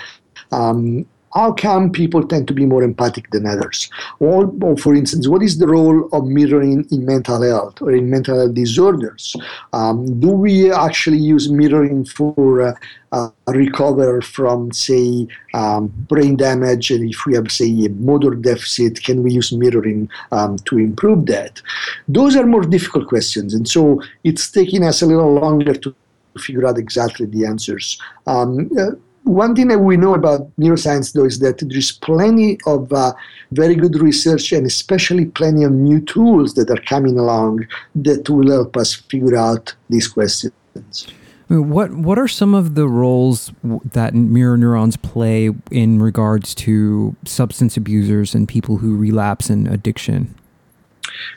um, 0.51 1.07
how 1.35 1.53
come 1.53 1.91
people 1.91 2.27
tend 2.27 2.47
to 2.49 2.55
be 2.55 2.67
more 2.67 2.83
empathic 2.83 3.31
than 3.31 3.47
others? 3.47 3.89
Or, 4.19 4.53
or, 4.61 4.77
for 4.77 4.95
instance, 4.95 5.29
what 5.29 5.43
is 5.43 5.59
the 5.59 5.67
role 5.67 6.09
of 6.13 6.27
mirroring 6.27 6.87
in 6.91 7.07
mental 7.07 7.43
health 7.43 7.81
or 7.81 7.93
in 7.93 8.11
mental 8.11 8.39
health 8.39 8.55
disorders? 8.55 9.35
Um, 9.73 10.21
do 10.21 10.29
we 10.29 10.71
actually 10.71 11.19
use 11.19 11.51
mirroring 11.51 12.05
for 12.05 12.63
uh, 12.63 12.75
uh, 13.13 13.31
recover 13.47 14.21
from, 14.21 14.73
say, 14.73 15.27
um, 15.55 15.89
brain 16.09 16.37
damage? 16.37 16.91
And 16.91 17.09
if 17.09 17.25
we 17.27 17.35
have, 17.35 17.51
say, 17.51 17.87
a 17.87 17.89
motor 17.91 18.35
deficit, 18.35 19.03
can 19.03 19.23
we 19.23 19.33
use 19.33 19.53
mirroring 19.53 20.11
um, 20.33 20.57
to 20.67 20.79
improve 20.79 21.27
that? 21.27 21.63
Those 22.09 22.37
are 22.37 22.47
more 22.47 22.63
difficult 22.63 23.09
questions. 23.09 23.55
And 23.55 23.67
so 23.67 24.03
it's 24.25 24.51
taking 24.51 24.85
us 24.85 25.01
a 25.03 25.07
little 25.07 25.33
longer 25.33 25.75
to 25.75 25.95
figure 26.39 26.67
out 26.67 26.79
exactly 26.79 27.27
the 27.27 27.47
answers. 27.47 28.01
Um, 28.27 28.71
uh, 28.79 28.93
one 29.25 29.55
thing 29.55 29.69
that 29.69 29.79
we 29.79 29.97
know 29.97 30.15
about 30.15 30.51
neuroscience, 30.59 31.13
though, 31.13 31.25
is 31.25 31.39
that 31.41 31.59
there's 31.69 31.93
plenty 31.93 32.59
of 32.67 32.93
uh, 32.93 33.13
very 33.53 33.75
good 33.75 33.97
research 34.01 34.53
and 34.53 34.67
especially 34.67 35.27
plenty 35.27 35.65
of 35.65 35.73
new 35.73 36.01
tools 36.01 36.55
that 36.55 36.71
are 36.71 36.83
coming 36.83 37.19
along 37.19 37.67
that 37.95 38.29
will 38.29 38.51
help 38.51 38.77
us 38.77 38.95
figure 38.95 39.37
out 39.37 39.75
these 39.89 40.09
questions. 40.09 41.07
What 41.49 41.93
what 41.93 42.19
are 42.19 42.29
some 42.29 42.55
of 42.55 42.77
the 42.77 42.89
roles 42.89 43.53
that 43.63 44.15
mirror 44.15 44.57
neurons 44.57 44.97
play 44.97 45.51
in 45.71 46.01
regards 46.01 46.55
to 46.57 47.15
substance 47.27 47.77
abusers 47.77 48.35
and 48.35 48.49
people 48.49 48.79
who 48.79 48.97
relapse 48.97 49.51
in 49.51 49.67
addiction? 49.67 50.35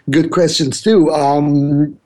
Good 0.10 0.32
questions 0.32 0.82
too. 0.82 1.12
Um, 1.12 1.98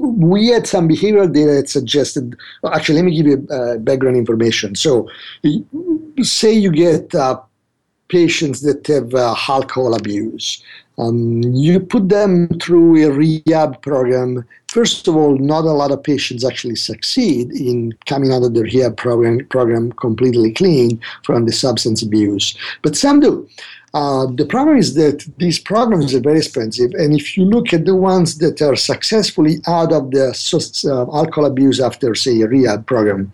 we 0.00 0.48
had 0.48 0.66
some 0.66 0.88
behavioral 0.88 1.32
data 1.32 1.52
that 1.52 1.68
suggested. 1.68 2.36
Well, 2.62 2.72
actually, 2.72 2.96
let 2.96 3.04
me 3.04 3.16
give 3.16 3.26
you 3.26 3.46
uh, 3.50 3.76
background 3.78 4.16
information. 4.16 4.74
So, 4.74 5.08
say 6.22 6.52
you 6.52 6.72
get 6.72 7.14
uh, 7.14 7.40
patients 8.08 8.60
that 8.62 8.86
have 8.88 9.14
uh, 9.14 9.34
alcohol 9.48 9.94
abuse. 9.94 10.62
Um, 10.98 11.42
you 11.42 11.80
put 11.80 12.10
them 12.10 12.48
through 12.60 13.06
a 13.06 13.10
rehab 13.10 13.80
program. 13.80 14.44
First 14.68 15.08
of 15.08 15.16
all, 15.16 15.38
not 15.38 15.64
a 15.64 15.72
lot 15.72 15.92
of 15.92 16.02
patients 16.02 16.44
actually 16.44 16.76
succeed 16.76 17.50
in 17.52 17.92
coming 18.04 18.32
out 18.32 18.42
of 18.42 18.52
the 18.52 18.62
rehab 18.62 18.98
program, 18.98 19.46
program 19.46 19.92
completely 19.92 20.52
clean 20.52 21.00
from 21.24 21.46
the 21.46 21.52
substance 21.52 22.02
abuse, 22.02 22.54
but 22.82 22.96
some 22.96 23.20
do. 23.20 23.48
Uh, 23.92 24.26
the 24.26 24.46
problem 24.46 24.76
is 24.76 24.94
that 24.94 25.28
these 25.38 25.58
programs 25.58 26.14
are 26.14 26.20
very 26.20 26.38
expensive, 26.38 26.92
and 26.94 27.14
if 27.14 27.36
you 27.36 27.44
look 27.44 27.72
at 27.72 27.84
the 27.84 27.96
ones 27.96 28.38
that 28.38 28.62
are 28.62 28.76
successfully 28.76 29.56
out 29.66 29.92
of 29.92 30.12
the 30.12 30.28
uh, 30.84 31.16
alcohol 31.16 31.46
abuse 31.46 31.80
after, 31.80 32.14
say, 32.14 32.40
a 32.40 32.46
rehab 32.46 32.86
program, 32.86 33.32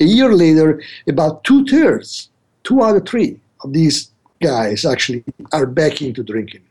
a 0.00 0.04
year 0.04 0.32
later, 0.32 0.82
about 1.06 1.44
two 1.44 1.64
thirds, 1.66 2.30
two 2.64 2.82
out 2.82 2.96
of 2.96 3.06
three 3.06 3.38
of 3.62 3.72
these 3.74 4.10
guys 4.40 4.84
actually 4.84 5.22
are 5.52 5.66
back 5.66 6.00
into 6.00 6.22
drinking. 6.22 6.62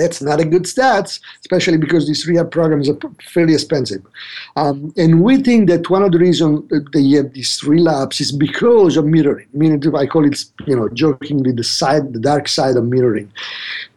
That's 0.00 0.22
not 0.22 0.40
a 0.40 0.44
good 0.44 0.64
stats, 0.64 1.20
especially 1.40 1.76
because 1.76 2.06
these 2.06 2.26
rehab 2.26 2.50
programs 2.50 2.88
are 2.88 2.96
fairly 3.22 3.54
expensive. 3.54 4.02
Um, 4.56 4.92
and 4.96 5.22
we 5.22 5.42
think 5.42 5.68
that 5.68 5.90
one 5.90 6.02
of 6.02 6.12
the 6.12 6.18
reasons 6.18 6.70
they 6.92 7.06
have 7.16 7.34
this 7.34 7.62
relapse 7.64 8.20
is 8.20 8.32
because 8.32 8.96
of 8.96 9.04
mirroring. 9.04 9.48
Meaning, 9.52 9.82
I 9.94 10.06
call 10.06 10.24
it, 10.26 10.42
you 10.66 10.76
know, 10.76 10.88
jokingly 10.88 11.52
the 11.52 11.64
side, 11.64 12.12
the 12.14 12.20
dark 12.20 12.48
side 12.48 12.76
of 12.76 12.84
mirroring. 12.84 13.30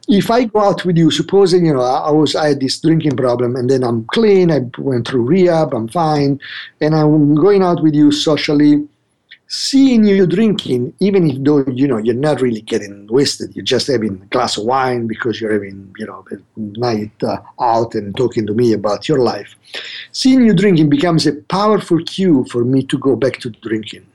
If 0.09 0.29
I 0.29 0.43
go 0.43 0.59
out 0.59 0.83
with 0.83 0.97
you, 0.97 1.09
supposing 1.11 1.65
you 1.65 1.73
know 1.73 1.81
I 1.81 2.11
was 2.11 2.35
I 2.35 2.49
had 2.49 2.59
this 2.59 2.81
drinking 2.81 3.15
problem, 3.15 3.55
and 3.55 3.69
then 3.69 3.83
I'm 3.85 4.03
clean, 4.05 4.51
I 4.51 4.59
went 4.77 5.07
through 5.07 5.23
rehab, 5.23 5.73
I'm 5.73 5.87
fine, 5.87 6.41
and 6.81 6.93
I'm 6.93 7.35
going 7.35 7.63
out 7.63 7.81
with 7.81 7.95
you 7.95 8.11
socially 8.11 8.85
seeing 9.53 10.03
you 10.03 10.25
drinking, 10.25 10.91
even 10.99 11.29
if 11.29 11.37
though 11.43 11.63
you 11.67 11.87
know 11.87 11.97
you're 11.97 12.15
not 12.15 12.41
really 12.41 12.61
getting 12.61 13.05
wasted, 13.07 13.55
you're 13.55 13.63
just 13.63 13.85
having 13.85 14.13
a 14.13 14.25
glass 14.33 14.57
of 14.57 14.65
wine 14.65 15.05
because 15.05 15.39
you're 15.39 15.53
having 15.53 15.93
you 15.99 16.07
know 16.07 16.25
a 16.31 16.37
night 16.57 17.11
uh, 17.21 17.37
out 17.61 17.93
and 17.93 18.17
talking 18.17 18.47
to 18.47 18.53
me 18.55 18.73
about 18.73 19.07
your 19.07 19.19
life. 19.19 19.55
Seeing 20.11 20.43
you 20.43 20.55
drinking 20.55 20.89
becomes 20.89 21.27
a 21.27 21.33
powerful 21.57 21.99
cue 22.03 22.45
for 22.49 22.65
me 22.65 22.81
to 22.83 22.97
go 22.97 23.15
back 23.15 23.37
to 23.41 23.51
drinking. 23.51 24.07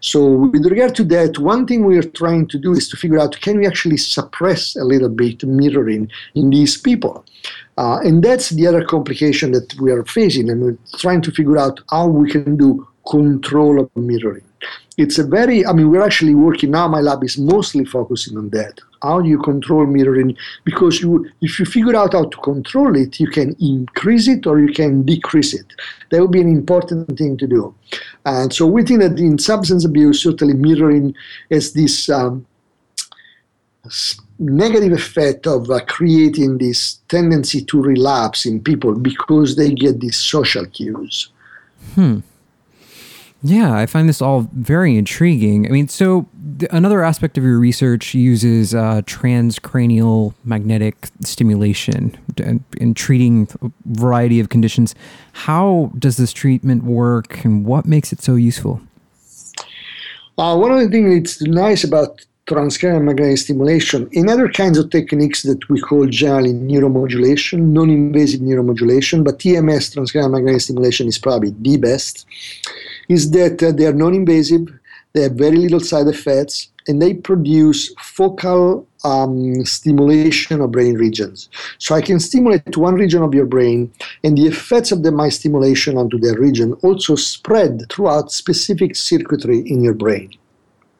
So, 0.00 0.24
with 0.52 0.64
regard 0.64 0.94
to 0.94 1.04
that, 1.04 1.38
one 1.38 1.66
thing 1.66 1.84
we 1.84 1.98
are 1.98 2.10
trying 2.22 2.46
to 2.48 2.58
do 2.58 2.72
is 2.72 2.88
to 2.88 2.96
figure 2.96 3.18
out 3.18 3.38
can 3.42 3.58
we 3.58 3.66
actually 3.66 3.98
suppress 3.98 4.76
a 4.76 4.84
little 4.84 5.10
bit 5.10 5.44
mirroring 5.44 6.10
in 6.34 6.48
these 6.48 6.80
people. 6.80 7.22
Uh, 7.76 7.98
and 8.02 8.24
that's 8.24 8.48
the 8.48 8.66
other 8.66 8.82
complication 8.82 9.52
that 9.52 9.78
we 9.78 9.92
are 9.92 10.06
facing, 10.06 10.48
and 10.48 10.62
we're 10.62 10.78
trying 10.96 11.20
to 11.20 11.30
figure 11.30 11.58
out 11.58 11.80
how 11.90 12.06
we 12.06 12.30
can 12.30 12.56
do 12.56 12.88
control 13.04 13.78
of 13.78 13.94
mirroring 13.94 14.45
it's 14.96 15.18
a 15.18 15.24
very 15.24 15.64
i 15.66 15.72
mean 15.72 15.90
we're 15.90 16.02
actually 16.02 16.34
working 16.34 16.70
now 16.70 16.88
my 16.88 17.00
lab 17.00 17.22
is 17.22 17.38
mostly 17.38 17.84
focusing 17.84 18.36
on 18.36 18.48
that. 18.50 18.80
How 19.02 19.20
you 19.20 19.38
control 19.38 19.86
mirroring? 19.86 20.36
Because 20.64 21.00
you 21.00 21.30
if 21.42 21.58
you 21.58 21.66
figure 21.66 21.94
out 21.94 22.14
how 22.14 22.24
to 22.24 22.36
control 22.38 22.96
it 22.96 23.20
you 23.20 23.28
can 23.28 23.54
increase 23.60 24.26
it 24.28 24.46
or 24.46 24.58
you 24.58 24.72
can 24.72 25.02
decrease 25.02 25.54
it. 25.54 25.66
That 26.10 26.20
would 26.20 26.32
be 26.32 26.40
an 26.40 26.48
important 26.48 27.18
thing 27.18 27.36
to 27.36 27.46
do. 27.46 27.74
And 28.24 28.52
so 28.52 28.66
we 28.66 28.82
think 28.82 29.00
that 29.00 29.18
in 29.18 29.38
substance 29.38 29.84
abuse 29.84 30.22
certainly 30.22 30.54
mirroring 30.54 31.14
has 31.50 31.72
this 31.72 32.08
um, 32.08 32.46
negative 34.38 34.92
effect 34.92 35.46
of 35.46 35.70
uh, 35.70 35.80
creating 35.86 36.58
this 36.58 37.00
tendency 37.08 37.62
to 37.64 37.80
relapse 37.80 38.46
in 38.46 38.60
people 38.60 38.94
because 38.94 39.56
they 39.56 39.70
get 39.72 40.00
these 40.00 40.16
social 40.16 40.64
cues. 40.66 41.30
Hmm 41.94 42.20
yeah, 43.42 43.74
I 43.74 43.86
find 43.86 44.08
this 44.08 44.22
all 44.22 44.48
very 44.52 44.96
intriguing. 44.96 45.66
I 45.66 45.70
mean, 45.70 45.88
so 45.88 46.26
th- 46.58 46.70
another 46.72 47.04
aspect 47.04 47.36
of 47.36 47.44
your 47.44 47.58
research 47.58 48.14
uses 48.14 48.74
uh, 48.74 49.02
transcranial 49.02 50.34
magnetic 50.44 51.08
stimulation 51.20 52.16
in, 52.38 52.64
in 52.78 52.94
treating 52.94 53.48
a 53.62 53.70
variety 53.84 54.40
of 54.40 54.48
conditions. 54.48 54.94
How 55.32 55.92
does 55.98 56.16
this 56.16 56.32
treatment 56.32 56.84
work, 56.84 57.44
and 57.44 57.66
what 57.66 57.84
makes 57.84 58.12
it 58.12 58.22
so 58.22 58.34
useful? 58.34 58.80
Uh, 60.38 60.56
one 60.56 60.72
of 60.72 60.78
the 60.78 60.88
things 60.88 61.38
that's 61.38 61.42
nice 61.42 61.84
about 61.84 62.24
transcranial 62.46 63.02
magnetic 63.02 63.38
stimulation 63.38 64.08
in 64.12 64.28
other 64.28 64.48
kinds 64.48 64.78
of 64.78 64.90
techniques 64.90 65.42
that 65.42 65.68
we 65.68 65.80
call 65.80 66.06
generally 66.06 66.52
neuromodulation, 66.52 67.58
non-invasive 67.58 68.40
neuromodulation, 68.40 69.24
but 69.24 69.38
TMS, 69.38 69.94
transcranial 69.94 70.30
magnetic 70.30 70.60
stimulation, 70.62 71.08
is 71.08 71.18
probably 71.18 71.50
the 71.60 71.76
best 71.76 72.24
is 73.08 73.30
that 73.32 73.62
uh, 73.62 73.72
they 73.72 73.86
are 73.86 73.92
non-invasive, 73.92 74.68
they 75.12 75.22
have 75.22 75.32
very 75.32 75.56
little 75.56 75.80
side 75.80 76.06
effects, 76.06 76.70
and 76.88 77.02
they 77.02 77.14
produce 77.14 77.92
focal 78.00 78.86
um, 79.04 79.64
stimulation 79.64 80.60
of 80.60 80.72
brain 80.72 80.94
regions. 80.94 81.48
So 81.78 81.94
I 81.94 82.00
can 82.00 82.20
stimulate 82.20 82.76
one 82.76 82.94
region 82.94 83.22
of 83.22 83.34
your 83.34 83.46
brain, 83.46 83.92
and 84.24 84.36
the 84.36 84.46
effects 84.46 84.92
of 84.92 85.02
the, 85.02 85.10
my 85.10 85.28
stimulation 85.28 85.96
onto 85.96 86.18
that 86.20 86.38
region 86.38 86.74
also 86.82 87.14
spread 87.16 87.90
throughout 87.90 88.32
specific 88.32 88.94
circuitry 88.94 89.60
in 89.60 89.82
your 89.82 89.94
brain. 89.94 90.30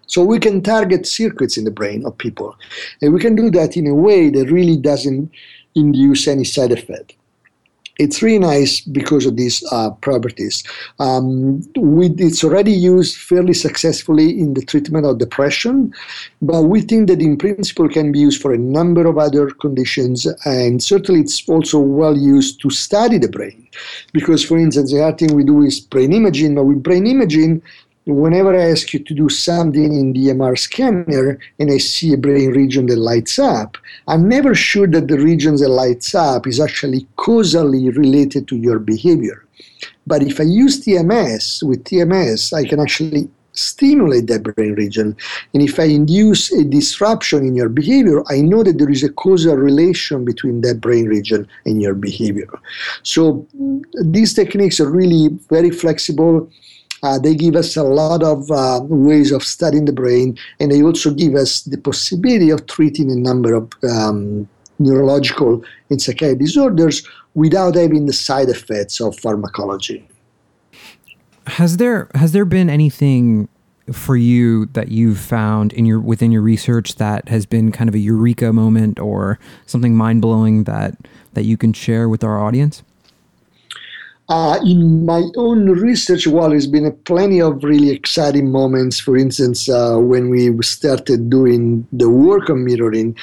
So 0.08 0.24
we 0.24 0.38
can 0.38 0.62
target 0.62 1.06
circuits 1.06 1.56
in 1.56 1.64
the 1.64 1.70
brain 1.70 2.06
of 2.06 2.16
people, 2.16 2.56
and 3.02 3.12
we 3.12 3.20
can 3.20 3.34
do 3.34 3.50
that 3.50 3.76
in 3.76 3.86
a 3.86 3.94
way 3.94 4.30
that 4.30 4.50
really 4.50 4.76
doesn't 4.76 5.30
induce 5.74 6.26
any 6.26 6.44
side 6.44 6.72
effect 6.72 7.16
it's 7.98 8.22
really 8.22 8.38
nice 8.38 8.80
because 8.80 9.26
of 9.26 9.36
these 9.36 9.64
uh, 9.72 9.90
properties. 9.90 10.62
Um, 10.98 11.62
we, 11.76 12.10
it's 12.18 12.44
already 12.44 12.72
used 12.72 13.16
fairly 13.16 13.54
successfully 13.54 14.38
in 14.38 14.54
the 14.54 14.64
treatment 14.64 15.06
of 15.06 15.18
depression, 15.18 15.94
but 16.42 16.62
we 16.62 16.82
think 16.82 17.08
that 17.08 17.20
in 17.20 17.36
principle 17.36 17.88
can 17.88 18.12
be 18.12 18.18
used 18.18 18.42
for 18.42 18.52
a 18.52 18.58
number 18.58 19.06
of 19.06 19.18
other 19.18 19.50
conditions, 19.50 20.26
and 20.44 20.82
certainly 20.82 21.20
it's 21.20 21.48
also 21.48 21.78
well 21.78 22.16
used 22.16 22.60
to 22.62 22.70
study 22.70 23.18
the 23.18 23.28
brain. 23.28 23.66
Because, 24.12 24.42
for 24.42 24.58
instance, 24.58 24.92
the 24.92 25.02
other 25.02 25.16
thing 25.16 25.34
we 25.34 25.44
do 25.44 25.62
is 25.62 25.80
brain 25.80 26.12
imaging, 26.12 26.54
but 26.54 26.64
with 26.64 26.82
brain 26.82 27.06
imaging, 27.06 27.62
whenever 28.06 28.56
I 28.56 28.70
ask 28.70 28.92
you 28.92 29.00
to 29.00 29.14
do 29.14 29.28
something 29.28 29.92
in 29.92 30.12
the 30.12 30.28
MR 30.28 30.56
scanner 30.56 31.38
and 31.58 31.70
I 31.70 31.78
see 31.78 32.12
a 32.12 32.16
brain 32.16 32.50
region 32.50 32.86
that 32.86 32.98
lights 32.98 33.38
up, 33.38 33.76
I'm 34.06 34.28
never 34.28 34.54
sure 34.54 34.86
that 34.86 35.08
the 35.08 35.18
region 35.18 35.56
that 35.56 35.68
lights 35.68 36.14
up 36.14 36.46
is 36.46 36.60
actually 36.60 37.06
causally 37.16 37.90
related 37.90 38.46
to 38.48 38.56
your 38.56 38.78
behavior. 38.78 39.44
But 40.06 40.22
if 40.22 40.38
I 40.38 40.44
use 40.44 40.84
TMS, 40.84 41.66
with 41.66 41.82
TMS, 41.82 42.52
I 42.52 42.64
can 42.64 42.78
actually 42.78 43.28
stimulate 43.52 44.28
that 44.28 44.42
brain 44.42 44.74
region. 44.74 45.16
And 45.52 45.62
if 45.62 45.80
I 45.80 45.84
induce 45.84 46.52
a 46.52 46.62
disruption 46.62 47.44
in 47.44 47.56
your 47.56 47.70
behavior, 47.70 48.22
I 48.28 48.40
know 48.40 48.62
that 48.62 48.78
there 48.78 48.90
is 48.90 49.02
a 49.02 49.12
causal 49.12 49.56
relation 49.56 50.24
between 50.24 50.60
that 50.60 50.80
brain 50.80 51.06
region 51.06 51.48
and 51.64 51.82
your 51.82 51.94
behavior. 51.94 52.50
So 53.02 53.48
these 54.04 54.34
techniques 54.34 54.78
are 54.78 54.90
really 54.90 55.30
very 55.48 55.70
flexible 55.70 56.48
uh, 57.02 57.18
they 57.18 57.34
give 57.34 57.56
us 57.56 57.76
a 57.76 57.82
lot 57.82 58.22
of 58.22 58.50
uh, 58.50 58.80
ways 58.84 59.32
of 59.32 59.42
studying 59.42 59.84
the 59.84 59.92
brain, 59.92 60.38
and 60.60 60.72
they 60.72 60.82
also 60.82 61.12
give 61.12 61.34
us 61.34 61.62
the 61.62 61.78
possibility 61.78 62.50
of 62.50 62.66
treating 62.66 63.10
a 63.10 63.16
number 63.16 63.54
of 63.54 63.70
um, 63.88 64.48
neurological 64.78 65.62
and 65.90 66.00
psychiatric 66.00 66.40
disorders 66.40 67.06
without 67.34 67.74
having 67.74 68.06
the 68.06 68.12
side 68.12 68.48
effects 68.48 69.00
of 69.00 69.18
pharmacology. 69.18 70.06
Has 71.46 71.76
there 71.76 72.10
has 72.14 72.32
there 72.32 72.44
been 72.44 72.68
anything 72.68 73.48
for 73.92 74.16
you 74.16 74.66
that 74.66 74.88
you've 74.88 75.18
found 75.18 75.72
in 75.72 75.86
your 75.86 76.00
within 76.00 76.32
your 76.32 76.42
research 76.42 76.96
that 76.96 77.28
has 77.28 77.46
been 77.46 77.70
kind 77.70 77.88
of 77.88 77.94
a 77.94 77.98
eureka 77.98 78.52
moment 78.52 78.98
or 78.98 79.38
something 79.64 79.94
mind 79.94 80.22
blowing 80.22 80.64
that 80.64 80.96
that 81.34 81.44
you 81.44 81.56
can 81.56 81.72
share 81.72 82.08
with 82.08 82.24
our 82.24 82.42
audience? 82.42 82.82
Uh, 84.28 84.58
in 84.64 85.06
my 85.06 85.22
own 85.36 85.66
research, 85.66 86.26
well, 86.26 86.50
there's 86.50 86.66
been 86.66 86.90
plenty 87.04 87.40
of 87.40 87.62
really 87.62 87.90
exciting 87.90 88.50
moments. 88.50 88.98
For 88.98 89.16
instance, 89.16 89.68
uh, 89.68 89.98
when 89.98 90.30
we 90.30 90.50
started 90.62 91.30
doing 91.30 91.86
the 91.92 92.10
work 92.10 92.50
on 92.50 92.64
mirroring, 92.64 93.16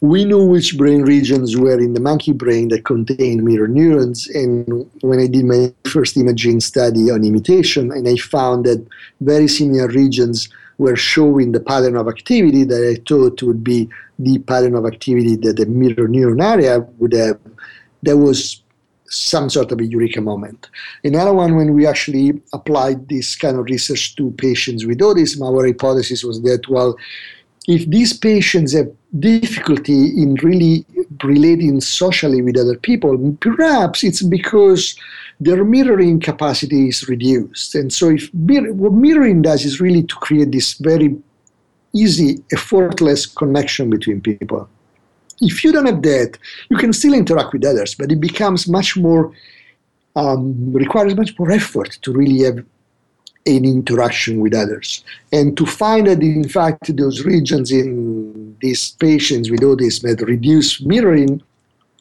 we 0.00 0.24
knew 0.24 0.46
which 0.46 0.78
brain 0.78 1.02
regions 1.02 1.56
were 1.56 1.80
in 1.80 1.94
the 1.94 2.00
monkey 2.00 2.32
brain 2.32 2.68
that 2.68 2.84
contained 2.84 3.42
mirror 3.42 3.66
neurons. 3.66 4.28
And 4.28 4.88
when 5.00 5.18
I 5.18 5.26
did 5.26 5.44
my 5.44 5.72
first 5.90 6.16
imaging 6.16 6.60
study 6.60 7.10
on 7.10 7.24
imitation, 7.24 7.90
and 7.90 8.06
I 8.06 8.16
found 8.16 8.64
that 8.66 8.86
very 9.20 9.48
similar 9.48 9.88
regions 9.88 10.48
were 10.78 10.96
showing 10.96 11.50
the 11.50 11.60
pattern 11.60 11.96
of 11.96 12.06
activity 12.06 12.62
that 12.62 12.88
I 12.88 13.02
thought 13.08 13.42
would 13.42 13.64
be 13.64 13.88
the 14.20 14.38
pattern 14.38 14.76
of 14.76 14.86
activity 14.86 15.34
that 15.36 15.56
the 15.56 15.66
mirror 15.66 16.08
neuron 16.08 16.42
area 16.42 16.78
would 16.98 17.12
have. 17.12 17.40
That 18.04 18.18
was 18.18 18.60
some 19.14 19.48
sort 19.48 19.70
of 19.72 19.80
a 19.80 19.84
eureka 19.84 20.20
moment. 20.20 20.68
Another 21.02 21.32
one, 21.32 21.56
when 21.56 21.74
we 21.74 21.86
actually 21.86 22.40
applied 22.52 23.08
this 23.08 23.36
kind 23.36 23.58
of 23.58 23.64
research 23.66 24.16
to 24.16 24.30
patients 24.32 24.84
with 24.84 24.98
autism, 24.98 25.46
our 25.46 25.66
hypothesis 25.66 26.24
was 26.24 26.42
that, 26.42 26.68
well, 26.68 26.96
if 27.66 27.88
these 27.88 28.12
patients 28.12 28.74
have 28.74 28.90
difficulty 29.18 30.08
in 30.22 30.34
really 30.42 30.84
relating 31.22 31.80
socially 31.80 32.42
with 32.42 32.58
other 32.58 32.76
people, 32.76 33.36
perhaps 33.40 34.04
it's 34.04 34.22
because 34.22 34.94
their 35.40 35.64
mirroring 35.64 36.20
capacity 36.20 36.88
is 36.88 37.08
reduced. 37.08 37.74
And 37.74 37.92
so, 37.92 38.10
if 38.10 38.32
what 38.34 38.92
mirroring 38.92 39.42
does 39.42 39.64
is 39.64 39.80
really 39.80 40.02
to 40.02 40.14
create 40.16 40.52
this 40.52 40.74
very 40.74 41.16
easy, 41.94 42.42
effortless 42.52 43.24
connection 43.24 43.88
between 43.88 44.20
people 44.20 44.68
if 45.44 45.64
you 45.64 45.72
don't 45.72 45.86
have 45.86 46.02
that, 46.02 46.38
you 46.68 46.76
can 46.76 46.92
still 46.92 47.14
interact 47.14 47.52
with 47.52 47.64
others, 47.64 47.94
but 47.94 48.10
it 48.10 48.20
becomes 48.20 48.68
much 48.68 48.96
more, 48.96 49.32
um, 50.16 50.72
requires 50.72 51.14
much 51.16 51.38
more 51.38 51.50
effort 51.50 51.98
to 52.02 52.12
really 52.12 52.42
have 52.44 52.58
an 53.46 53.64
interaction 53.64 54.40
with 54.40 54.54
others. 54.54 55.04
And 55.32 55.56
to 55.56 55.66
find 55.66 56.06
that, 56.06 56.22
in 56.22 56.48
fact, 56.48 56.96
those 56.96 57.24
regions 57.24 57.70
in 57.70 58.56
these 58.60 58.92
patients 58.92 59.50
with 59.50 59.60
autism 59.60 60.02
that 60.02 60.24
reduce 60.26 60.80
mirroring, 60.80 61.42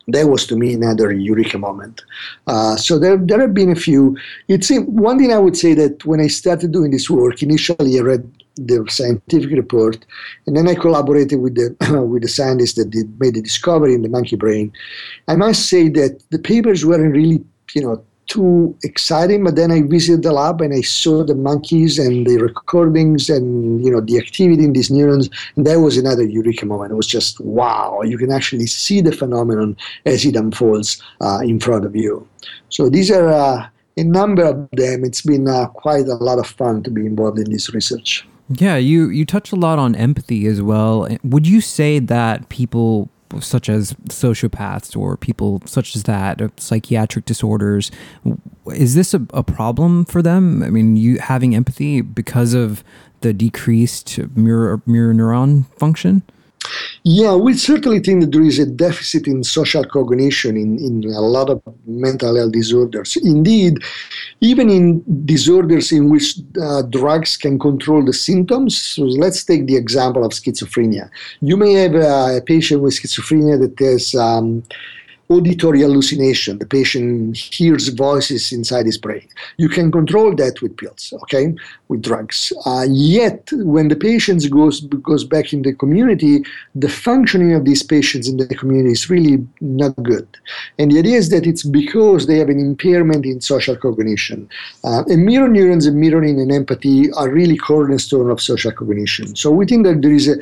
that 0.08 0.28
was 0.28 0.46
to 0.48 0.56
me 0.58 0.74
another 0.74 1.12
eureka 1.12 1.58
moment. 1.58 2.02
Uh, 2.48 2.76
so 2.76 3.00
there, 3.00 3.18
there 3.18 3.42
have 3.42 3.54
been 3.54 3.72
a 3.72 3.76
few. 3.76 4.18
It's 4.48 4.70
one 4.72 5.18
thing 5.18 5.32
I 5.32 5.38
would 5.38 5.58
say 5.58 5.74
that 5.76 6.06
when 6.06 6.20
I 6.20 6.28
started 6.28 6.72
doing 6.72 6.92
this 6.92 7.10
work, 7.10 7.42
initially 7.42 8.00
I 8.00 8.02
read 8.02 8.43
the 8.56 8.86
scientific 8.90 9.52
report, 9.52 10.06
and 10.48 10.56
then 10.56 10.68
I 10.68 10.76
collaborated 10.76 11.40
with 11.40 11.56
the 11.56 11.76
with 12.10 12.24
the 12.24 12.28
scientists 12.28 12.76
that 12.76 12.90
did, 12.90 13.20
made 13.20 13.36
the 13.36 13.42
discovery 13.42 13.94
in 13.94 14.02
the 14.02 14.10
monkey 14.10 14.36
brain. 14.36 14.72
I 15.28 15.36
must 15.36 15.68
say 15.68 15.90
that 15.90 16.22
the 16.30 16.40
papers 16.40 16.86
weren't 16.86 17.14
really, 17.14 17.44
you 17.74 17.82
know, 17.82 18.04
too 18.28 18.76
exciting. 18.84 19.44
But 19.44 19.56
then 19.56 19.72
I 19.72 19.82
visited 19.82 20.24
the 20.24 20.32
lab 20.32 20.62
and 20.62 20.74
I 20.74 20.82
saw 20.82 21.24
the 21.24 21.36
monkeys 21.36 22.00
and 22.00 22.26
the 22.26 22.38
recordings 22.38 23.30
and 23.30 23.84
you 23.84 23.92
know 23.92 24.02
the 24.02 24.18
activity 24.18 24.64
in 24.64 24.74
these 24.74 24.92
neurons, 24.92 25.30
and 25.56 25.66
that 25.66 25.80
was 25.80 25.98
another 25.98 26.24
eureka 26.24 26.66
moment. 26.66 26.92
It 26.92 26.96
was 26.96 27.08
just 27.08 27.40
wow! 27.40 28.02
You 28.04 28.18
can 28.18 28.32
actually 28.32 28.68
see 28.68 29.02
the 29.02 29.12
phenomenon 29.12 29.78
as 30.06 30.26
it 30.26 30.36
unfolds 30.36 31.02
uh, 31.22 31.40
in 31.44 31.60
front 31.60 31.86
of 31.86 31.96
you. 31.96 32.28
So 32.70 32.90
these 32.90 33.12
are. 33.12 33.30
Uh, 33.30 33.68
a 33.96 34.04
number 34.04 34.44
of 34.44 34.68
them. 34.72 35.06
It's 35.06 35.22
been 35.22 35.48
uh, 35.48 35.68
quite 35.68 36.08
a 36.08 36.16
lot 36.16 36.40
of 36.40 36.48
fun 36.48 36.82
to 36.82 36.90
be 36.90 37.06
involved 37.06 37.38
in 37.38 37.52
this 37.52 37.72
research. 37.76 38.26
Yeah, 38.50 38.76
you 38.76 39.10
you 39.10 39.26
touch 39.26 39.52
a 39.52 39.56
lot 39.56 39.80
on 39.80 39.96
empathy 39.96 40.46
as 40.48 40.62
well. 40.62 41.08
Would 41.24 41.48
you 41.48 41.62
say 41.62 42.00
that 42.00 42.50
people 42.50 43.10
such 43.40 43.70
as 43.70 43.94
sociopaths 44.10 44.96
or 44.96 45.18
people 45.18 45.62
such 45.66 45.96
as 45.96 46.04
that, 46.04 46.42
uh, 46.42 46.50
psychiatric 46.58 47.26
disorders, 47.26 47.90
is 48.68 48.96
this 48.96 49.14
a, 49.14 49.26
a 49.34 49.44
problem 49.44 50.06
for 50.06 50.22
them? 50.22 50.62
I 50.62 50.70
mean, 50.70 50.96
you 50.96 51.20
having 51.20 51.56
empathy 51.56 52.02
because 52.02 52.54
of 52.54 52.84
the 53.22 53.34
decreased 53.34 54.20
mirror 54.36 54.82
mirror 54.86 55.14
neuron 55.14 55.66
function? 55.78 56.24
Yeah, 57.04 57.36
we 57.36 57.54
certainly 57.56 58.00
think 58.00 58.22
that 58.22 58.32
there 58.32 58.42
is 58.42 58.60
a 58.60 58.66
deficit 58.66 59.28
in 59.28 59.44
social 59.44 59.84
cognition 59.84 60.56
in, 60.56 60.80
in 60.80 61.04
a 61.14 61.20
lot 61.20 61.50
of 61.50 61.62
mental 61.86 62.36
health 62.36 62.54
disorders. 62.54 63.18
Indeed, 63.18 63.80
even 64.40 64.70
in 64.70 65.04
disorders 65.26 65.92
in 65.92 66.10
which 66.10 66.38
uh, 66.62 66.84
drugs 66.84 67.36
can 67.38 67.60
control 67.60 68.06
the 68.06 68.14
symptoms, 68.14 68.78
so 68.78 69.04
let's 69.04 69.44
take 69.44 69.68
the 69.68 69.76
example 69.76 70.24
of 70.24 70.32
schizophrenia. 70.32 71.10
You 71.42 71.58
may 71.58 71.74
have 71.74 71.96
a, 71.96 72.38
a 72.38 72.42
patient 72.42 72.82
with 72.82 72.94
schizophrenia 72.94 73.60
that 73.60 73.78
has 73.84 74.16
um, 74.16 74.64
auditory 75.30 75.82
hallucination. 75.82 76.60
The 76.60 76.66
patient 76.66 77.38
hears 77.38 77.88
voices 77.90 78.52
inside 78.52 78.86
his 78.86 78.98
brain. 78.98 79.28
You 79.58 79.70
can 79.70 79.92
control 79.92 80.36
that 80.36 80.62
with 80.62 80.78
pills, 80.78 81.14
okay, 81.24 81.56
with 81.88 82.02
drugs. 82.02 82.52
Uh, 82.66 82.86
yet, 82.90 83.50
when 83.54 83.88
the 83.88 83.96
patient 83.96 84.50
goes 84.50 84.82
goes 84.82 85.24
back 85.24 85.54
in 85.54 85.62
the 85.62 85.74
community, 85.74 86.44
the 86.76 86.90
functioning 86.90 87.54
of 87.54 87.66
these 87.66 87.84
patients 87.84 88.28
in 88.28 88.38
the 88.38 88.48
community 88.56 88.92
is 88.92 89.10
really 89.10 89.46
not 89.62 89.96
good. 90.04 90.28
And 90.78 90.92
the 90.92 91.00
idea 91.00 91.18
is 91.18 91.30
that 91.30 91.48
it's 91.48 91.64
because 91.64 92.28
they 92.28 92.38
have 92.40 92.50
an 92.50 92.60
impairment 92.60 93.26
in 93.26 93.42
social 93.42 93.76
cognition. 93.76 94.50
Uh, 94.84 95.04
and 95.08 95.26
mirror 95.26 95.48
neurons 95.48 95.86
and 95.86 95.98
mirroring 95.98 96.40
and 96.40 96.52
empathy 96.52 97.12
are 97.14 97.30
really 97.30 97.58
cornerstone 97.58 98.30
of 98.30 98.42
social 98.42 98.72
cognition. 98.72 99.36
So 99.36 99.52
we 99.52 99.66
think 99.66 99.86
that 99.86 100.02
there 100.02 100.12
is 100.12 100.28
a, 100.28 100.36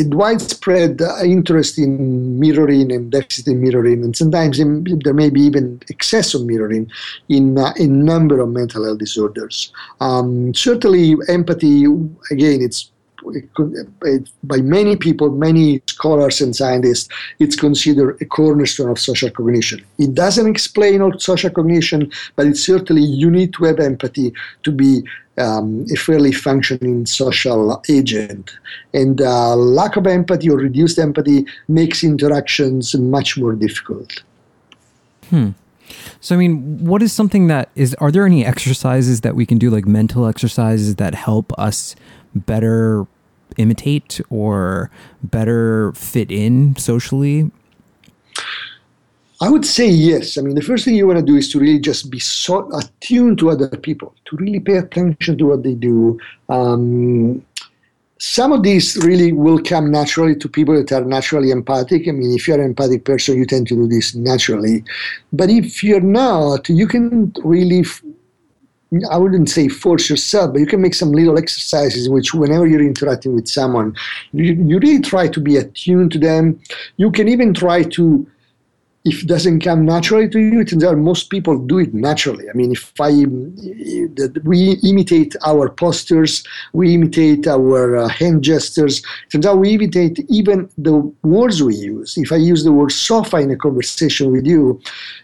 a, 0.00 0.04
widespread 0.14 1.00
interest 1.24 1.78
in 1.78 2.38
mirroring 2.38 2.92
and 2.92 3.10
deficit 3.10 3.48
in 3.48 3.60
mirroring 3.60 3.71
mirroring, 3.72 4.04
and 4.04 4.16
sometimes 4.16 4.58
there 4.58 5.14
may 5.14 5.30
be 5.30 5.40
even 5.40 5.80
excess 5.88 6.34
of 6.34 6.44
mirroring 6.44 6.90
in 7.28 7.58
uh, 7.58 7.72
a 7.76 7.86
number 7.86 8.40
of 8.40 8.50
mental 8.50 8.84
health 8.84 8.98
disorders. 8.98 9.72
Um, 10.00 10.54
certainly, 10.54 11.16
empathy, 11.28 11.84
again, 12.30 12.60
it's 12.62 12.91
by 14.42 14.58
many 14.58 14.96
people, 14.96 15.30
many 15.30 15.82
scholars 15.86 16.40
and 16.40 16.54
scientists, 16.54 17.08
it's 17.38 17.56
considered 17.56 18.20
a 18.20 18.24
cornerstone 18.24 18.90
of 18.90 18.98
social 18.98 19.30
cognition. 19.30 19.84
It 19.98 20.14
doesn't 20.14 20.48
explain 20.48 21.00
all 21.02 21.18
social 21.18 21.50
cognition, 21.50 22.10
but 22.36 22.46
it's 22.46 22.62
certainly 22.62 23.02
you 23.02 23.30
need 23.30 23.52
to 23.54 23.64
have 23.64 23.80
empathy 23.80 24.32
to 24.64 24.72
be 24.72 25.02
um, 25.38 25.86
a 25.92 25.96
fairly 25.96 26.32
functioning 26.32 27.06
social 27.06 27.82
agent. 27.88 28.50
And 28.92 29.20
uh, 29.20 29.56
lack 29.56 29.96
of 29.96 30.06
empathy 30.06 30.50
or 30.50 30.56
reduced 30.56 30.98
empathy 30.98 31.46
makes 31.68 32.04
interactions 32.04 32.94
much 32.94 33.38
more 33.38 33.54
difficult. 33.54 34.22
Hmm. 35.30 35.50
So, 36.20 36.34
I 36.34 36.38
mean, 36.38 36.84
what 36.84 37.02
is 37.02 37.12
something 37.12 37.48
that 37.48 37.70
is, 37.74 37.94
are 37.94 38.10
there 38.10 38.26
any 38.26 38.44
exercises 38.44 39.22
that 39.22 39.34
we 39.34 39.46
can 39.46 39.58
do, 39.58 39.70
like 39.70 39.86
mental 39.86 40.26
exercises 40.26 40.96
that 40.96 41.14
help 41.14 41.52
us 41.58 41.94
better 42.34 43.06
imitate 43.56 44.20
or 44.30 44.90
better 45.22 45.92
fit 45.92 46.30
in 46.30 46.76
socially? 46.76 47.50
I 49.40 49.50
would 49.50 49.66
say 49.66 49.88
yes. 49.88 50.38
I 50.38 50.42
mean, 50.42 50.54
the 50.54 50.62
first 50.62 50.84
thing 50.84 50.94
you 50.94 51.06
want 51.06 51.18
to 51.18 51.24
do 51.24 51.36
is 51.36 51.50
to 51.50 51.58
really 51.58 51.80
just 51.80 52.10
be 52.10 52.20
so 52.20 52.70
attuned 52.78 53.38
to 53.38 53.50
other 53.50 53.68
people, 53.68 54.14
to 54.26 54.36
really 54.36 54.60
pay 54.60 54.76
attention 54.76 55.36
to 55.38 55.46
what 55.46 55.64
they 55.64 55.74
do. 55.74 56.16
Um, 56.48 57.44
some 58.18 58.52
of 58.52 58.62
these 58.62 58.96
really 58.98 59.32
will 59.32 59.60
come 59.60 59.90
naturally 59.90 60.36
to 60.36 60.48
people 60.48 60.76
that 60.76 60.92
are 60.92 61.04
naturally 61.04 61.50
empathic. 61.50 62.06
I 62.06 62.12
mean, 62.12 62.32
if 62.36 62.46
you're 62.46 62.60
an 62.60 62.66
empathic 62.66 63.04
person, 63.04 63.36
you 63.36 63.44
tend 63.44 63.66
to 63.66 63.74
do 63.74 63.88
this 63.88 64.14
naturally. 64.14 64.84
But 65.32 65.50
if 65.50 65.82
you're 65.82 66.00
not, 66.00 66.68
you 66.68 66.86
can 66.86 67.32
really 67.42 67.84
I 69.10 69.16
wouldn't 69.16 69.48
say 69.48 69.68
force 69.68 70.10
yourself, 70.10 70.52
but 70.52 70.60
you 70.60 70.66
can 70.66 70.82
make 70.82 70.94
some 70.94 71.12
little 71.12 71.38
exercises 71.38 72.06
in 72.06 72.12
which, 72.12 72.34
whenever 72.34 72.66
you're 72.66 72.82
interacting 72.82 73.34
with 73.34 73.48
someone, 73.48 73.96
you, 74.32 74.52
you 74.54 74.78
really 74.78 75.00
try 75.00 75.28
to 75.28 75.40
be 75.40 75.56
attuned 75.56 76.12
to 76.12 76.18
them. 76.18 76.60
You 76.96 77.10
can 77.10 77.28
even 77.28 77.54
try 77.54 77.84
to 77.84 78.26
if 79.04 79.22
it 79.22 79.26
doesn't 79.26 79.60
come 79.60 79.84
naturally 79.84 80.28
to 80.28 80.38
you, 80.38 80.60
it 80.60 80.82
out 80.84 80.96
most 80.96 81.28
people 81.28 81.58
do 81.58 81.78
it 81.78 81.92
naturally. 81.92 82.48
I 82.48 82.52
mean, 82.52 82.72
if 82.72 82.92
I 83.00 83.10
we 84.44 84.72
imitate 84.84 85.34
our 85.44 85.68
postures, 85.68 86.44
we 86.72 86.94
imitate 86.94 87.48
our 87.48 87.96
uh, 87.96 88.08
hand 88.08 88.42
gestures. 88.42 89.02
Turns 89.30 89.46
out 89.46 89.58
we 89.58 89.74
imitate 89.74 90.24
even 90.28 90.68
the 90.78 90.98
words 91.22 91.62
we 91.62 91.74
use. 91.74 92.16
If 92.16 92.30
I 92.30 92.36
use 92.36 92.62
the 92.62 92.72
word 92.72 92.92
sofa 92.92 93.38
in 93.38 93.50
a 93.50 93.56
conversation 93.56 94.30
with 94.30 94.46
you, 94.46 94.80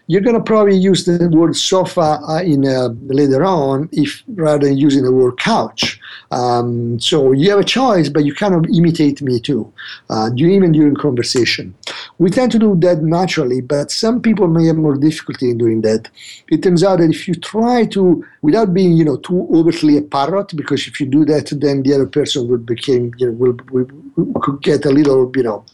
you're 0.07 0.21
going 0.21 0.35
to 0.35 0.43
probably 0.43 0.77
use 0.77 1.05
the 1.05 1.29
word 1.29 1.55
sofa 1.55 2.19
uh, 2.27 2.41
in 2.41 2.67
uh, 2.67 2.89
later 3.03 3.45
on, 3.45 3.87
if 3.91 4.23
rather 4.27 4.67
than 4.67 4.77
using 4.77 5.03
the 5.03 5.13
word 5.13 5.37
couch. 5.37 5.98
Um, 6.31 6.99
so 6.99 7.31
you 7.31 7.49
have 7.51 7.59
a 7.59 7.63
choice, 7.63 8.09
but 8.09 8.25
you 8.25 8.33
kind 8.33 8.53
of 8.53 8.65
imitate 8.65 9.21
me 9.21 9.39
too, 9.39 9.71
uh, 10.09 10.29
even 10.35 10.71
during 10.71 10.95
conversation. 10.95 11.73
we 12.17 12.29
tend 12.29 12.51
to 12.51 12.59
do 12.59 12.75
that 12.79 13.01
naturally, 13.01 13.61
but 13.61 13.91
some 13.91 14.21
people 14.21 14.47
may 14.47 14.67
have 14.67 14.75
more 14.75 14.95
difficulty 14.95 15.49
in 15.49 15.57
doing 15.57 15.81
that. 15.81 16.09
It 16.49 16.63
turns 16.63 16.83
out 16.83 16.99
that 16.99 17.09
if 17.09 17.27
you 17.27 17.35
try 17.35 17.85
to, 17.87 18.25
without 18.41 18.73
being, 18.73 18.93
you 18.93 19.05
know, 19.05 19.17
too 19.17 19.47
overtly 19.53 19.97
a 19.97 20.01
parrot, 20.01 20.55
because 20.55 20.87
if 20.87 20.99
you 20.99 21.05
do 21.05 21.25
that, 21.25 21.51
then 21.59 21.83
the 21.83 21.93
other 21.93 22.07
person 22.07 22.47
will 22.47 22.57
become, 22.57 23.11
you 23.17 23.27
know, 23.27 23.31
will, 23.33 23.57
will, 23.71 23.87
will 24.15 24.41
could 24.41 24.61
get 24.61 24.85
a 24.85 24.89
little, 24.89 25.31
you 25.35 25.43
know, 25.43 25.65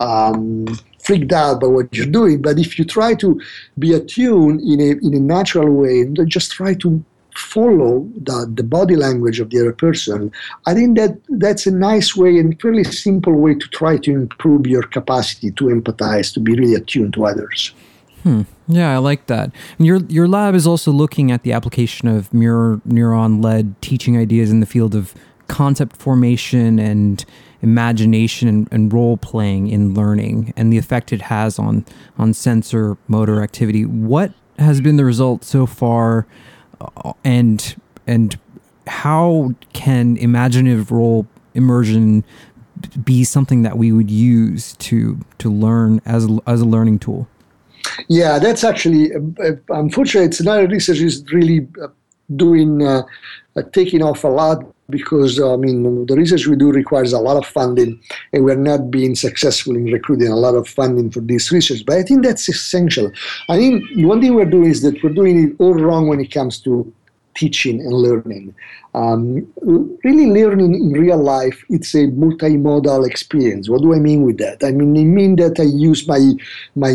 um, 0.00 0.66
freaked 1.02 1.32
out 1.32 1.60
by 1.60 1.66
what 1.66 1.94
you're 1.94 2.06
doing. 2.06 2.42
But 2.42 2.58
if 2.58 2.78
you 2.78 2.84
try 2.84 3.14
to 3.14 3.40
be 3.78 3.94
attuned 3.94 4.60
in 4.60 4.80
a 4.80 4.90
in 5.06 5.14
a 5.14 5.20
natural 5.20 5.72
way, 5.72 6.00
and 6.00 6.18
just 6.28 6.52
try 6.52 6.74
to 6.74 7.04
follow 7.36 8.08
the, 8.16 8.50
the 8.54 8.62
body 8.62 8.96
language 8.96 9.40
of 9.40 9.50
the 9.50 9.60
other 9.60 9.72
person, 9.72 10.32
I 10.66 10.74
think 10.74 10.96
that 10.98 11.18
that's 11.28 11.66
a 11.66 11.70
nice 11.70 12.16
way 12.16 12.38
and 12.38 12.60
fairly 12.60 12.84
simple 12.84 13.34
way 13.34 13.54
to 13.54 13.68
try 13.68 13.98
to 13.98 14.12
improve 14.12 14.66
your 14.66 14.82
capacity 14.82 15.50
to 15.52 15.64
empathize, 15.64 16.32
to 16.34 16.40
be 16.40 16.54
really 16.54 16.74
attuned 16.74 17.14
to 17.14 17.26
others. 17.26 17.72
Hmm. 18.22 18.42
Yeah, 18.68 18.92
I 18.92 18.98
like 18.98 19.26
that. 19.26 19.52
And 19.78 19.86
your 19.86 19.98
your 20.08 20.26
lab 20.26 20.54
is 20.54 20.66
also 20.66 20.90
looking 20.90 21.30
at 21.30 21.44
the 21.44 21.52
application 21.52 22.08
of 22.08 22.32
mirror 22.34 22.80
neuron 22.88 23.42
led 23.42 23.80
teaching 23.80 24.18
ideas 24.18 24.50
in 24.50 24.58
the 24.58 24.66
field 24.66 24.94
of 24.94 25.14
concept 25.46 25.96
formation 25.96 26.80
and 26.80 27.24
imagination 27.62 28.48
and, 28.48 28.68
and, 28.72 28.92
role 28.92 29.16
playing 29.16 29.68
in 29.68 29.94
learning 29.94 30.52
and 30.56 30.72
the 30.72 30.78
effect 30.78 31.12
it 31.12 31.22
has 31.22 31.58
on 31.58 31.84
on 32.18 32.34
sensor 32.34 32.96
motor 33.06 33.42
activity. 33.42 33.84
What 33.84 34.32
has 34.58 34.80
been 34.80 34.96
the 34.96 35.04
result 35.04 35.44
so 35.44 35.66
far 35.66 36.26
and 37.24 37.76
and 38.06 38.38
how 38.86 39.54
can 39.72 40.16
imaginative 40.18 40.90
role 40.90 41.26
immersion 41.54 42.24
be 43.02 43.24
something 43.24 43.62
that 43.62 43.78
we 43.78 43.92
would 43.92 44.10
use 44.10 44.74
to 44.76 45.18
to 45.38 45.50
learn 45.50 46.00
as 46.04 46.26
a, 46.26 46.38
as 46.46 46.60
a 46.60 46.64
learning 46.64 46.98
tool? 46.98 47.26
Yeah, 48.08 48.38
that's 48.38 48.64
actually 48.64 49.12
uh, 49.14 49.52
unfortunately 49.70 50.28
it's 50.28 50.40
not 50.42 50.68
research 50.68 51.00
is 51.00 51.24
really 51.32 51.66
uh, 51.82 51.88
doing 52.34 52.82
uh, 52.82 53.02
uh, 53.56 53.62
taking 53.72 54.02
off 54.02 54.24
a 54.24 54.28
lot 54.28 54.64
because 54.90 55.40
I 55.40 55.56
mean 55.56 56.06
the 56.06 56.14
research 56.14 56.46
we 56.46 56.56
do 56.56 56.70
requires 56.70 57.12
a 57.12 57.18
lot 57.18 57.36
of 57.36 57.46
funding, 57.46 58.00
and 58.32 58.44
we're 58.44 58.56
not 58.56 58.90
being 58.90 59.14
successful 59.14 59.76
in 59.76 59.86
recruiting 59.86 60.28
a 60.28 60.36
lot 60.36 60.54
of 60.54 60.68
funding 60.68 61.10
for 61.10 61.20
this 61.20 61.50
research. 61.50 61.84
But 61.84 61.98
I 61.98 62.02
think 62.02 62.24
that's 62.24 62.48
essential. 62.48 63.10
I 63.48 63.56
think 63.56 63.84
one 63.96 64.20
thing 64.20 64.34
we're 64.34 64.44
doing 64.44 64.70
is 64.70 64.82
that 64.82 65.02
we're 65.02 65.10
doing 65.10 65.48
it 65.50 65.56
all 65.58 65.74
wrong 65.74 66.08
when 66.08 66.20
it 66.20 66.30
comes 66.30 66.58
to 66.60 66.92
teaching 67.34 67.80
and 67.80 67.92
learning. 67.92 68.54
Um, 68.94 69.46
really, 70.04 70.26
learning 70.26 70.74
in 70.74 70.92
real 70.92 71.18
life, 71.18 71.62
it's 71.68 71.94
a 71.94 72.06
multimodal 72.08 73.06
experience. 73.06 73.68
What 73.68 73.82
do 73.82 73.92
I 73.92 73.98
mean 73.98 74.22
with 74.22 74.38
that? 74.38 74.64
I 74.64 74.70
mean, 74.70 74.96
I 74.96 75.04
mean 75.04 75.36
that 75.36 75.60
I 75.60 75.64
use 75.64 76.08
my 76.08 76.32
my 76.74 76.94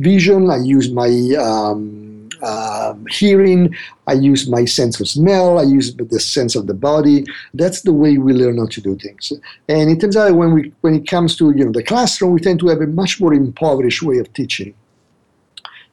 vision, 0.00 0.50
I 0.50 0.58
use 0.58 0.90
my 0.90 1.10
um, 1.38 2.05
uh, 2.50 2.94
hearing, 3.10 3.74
I 4.06 4.14
use 4.14 4.48
my 4.48 4.64
sense 4.64 5.00
of 5.00 5.08
smell, 5.08 5.58
I 5.58 5.64
use 5.78 5.94
the 5.94 6.20
sense 6.20 6.54
of 6.54 6.66
the 6.66 6.78
body. 6.90 7.24
That's 7.60 7.80
the 7.82 7.92
way 7.92 8.18
we 8.18 8.32
learn 8.32 8.58
how 8.58 8.68
to 8.76 8.80
do 8.80 8.96
things. 8.96 9.32
And 9.68 9.90
it 9.90 10.00
turns 10.00 10.16
out 10.16 10.34
when 10.40 10.50
we 10.56 10.72
when 10.82 10.94
it 10.94 11.06
comes 11.14 11.36
to 11.38 11.44
you 11.56 11.64
know 11.64 11.72
the 11.72 11.82
classroom, 11.82 12.32
we 12.32 12.40
tend 12.40 12.60
to 12.60 12.68
have 12.68 12.80
a 12.80 12.86
much 12.86 13.20
more 13.20 13.34
impoverished 13.34 14.02
way 14.02 14.18
of 14.18 14.32
teaching 14.32 14.74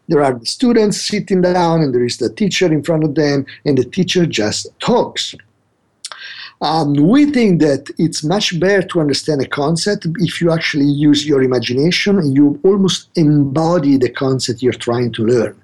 there 0.07 0.23
are 0.23 0.33
the 0.37 0.45
students 0.45 0.99
sitting 1.01 1.41
down 1.41 1.81
and 1.81 1.93
there 1.93 2.03
is 2.03 2.17
the 2.17 2.29
teacher 2.29 2.71
in 2.71 2.83
front 2.83 3.03
of 3.03 3.15
them 3.15 3.45
and 3.65 3.77
the 3.77 3.85
teacher 3.85 4.25
just 4.25 4.67
talks 4.79 5.33
um, 6.61 6.93
we 6.93 7.25
think 7.25 7.61
that 7.61 7.89
it's 7.97 8.23
much 8.23 8.59
better 8.59 8.81
to 8.87 9.01
understand 9.01 9.41
a 9.41 9.47
concept 9.47 10.07
if 10.19 10.39
you 10.39 10.51
actually 10.51 10.85
use 10.85 11.25
your 11.25 11.43
imagination 11.43 12.17
and 12.17 12.35
you 12.35 12.59
almost 12.63 13.09
embody 13.15 13.97
the 13.97 14.09
concept 14.09 14.61
you're 14.61 14.73
trying 14.73 15.11
to 15.13 15.25
learn. 15.25 15.61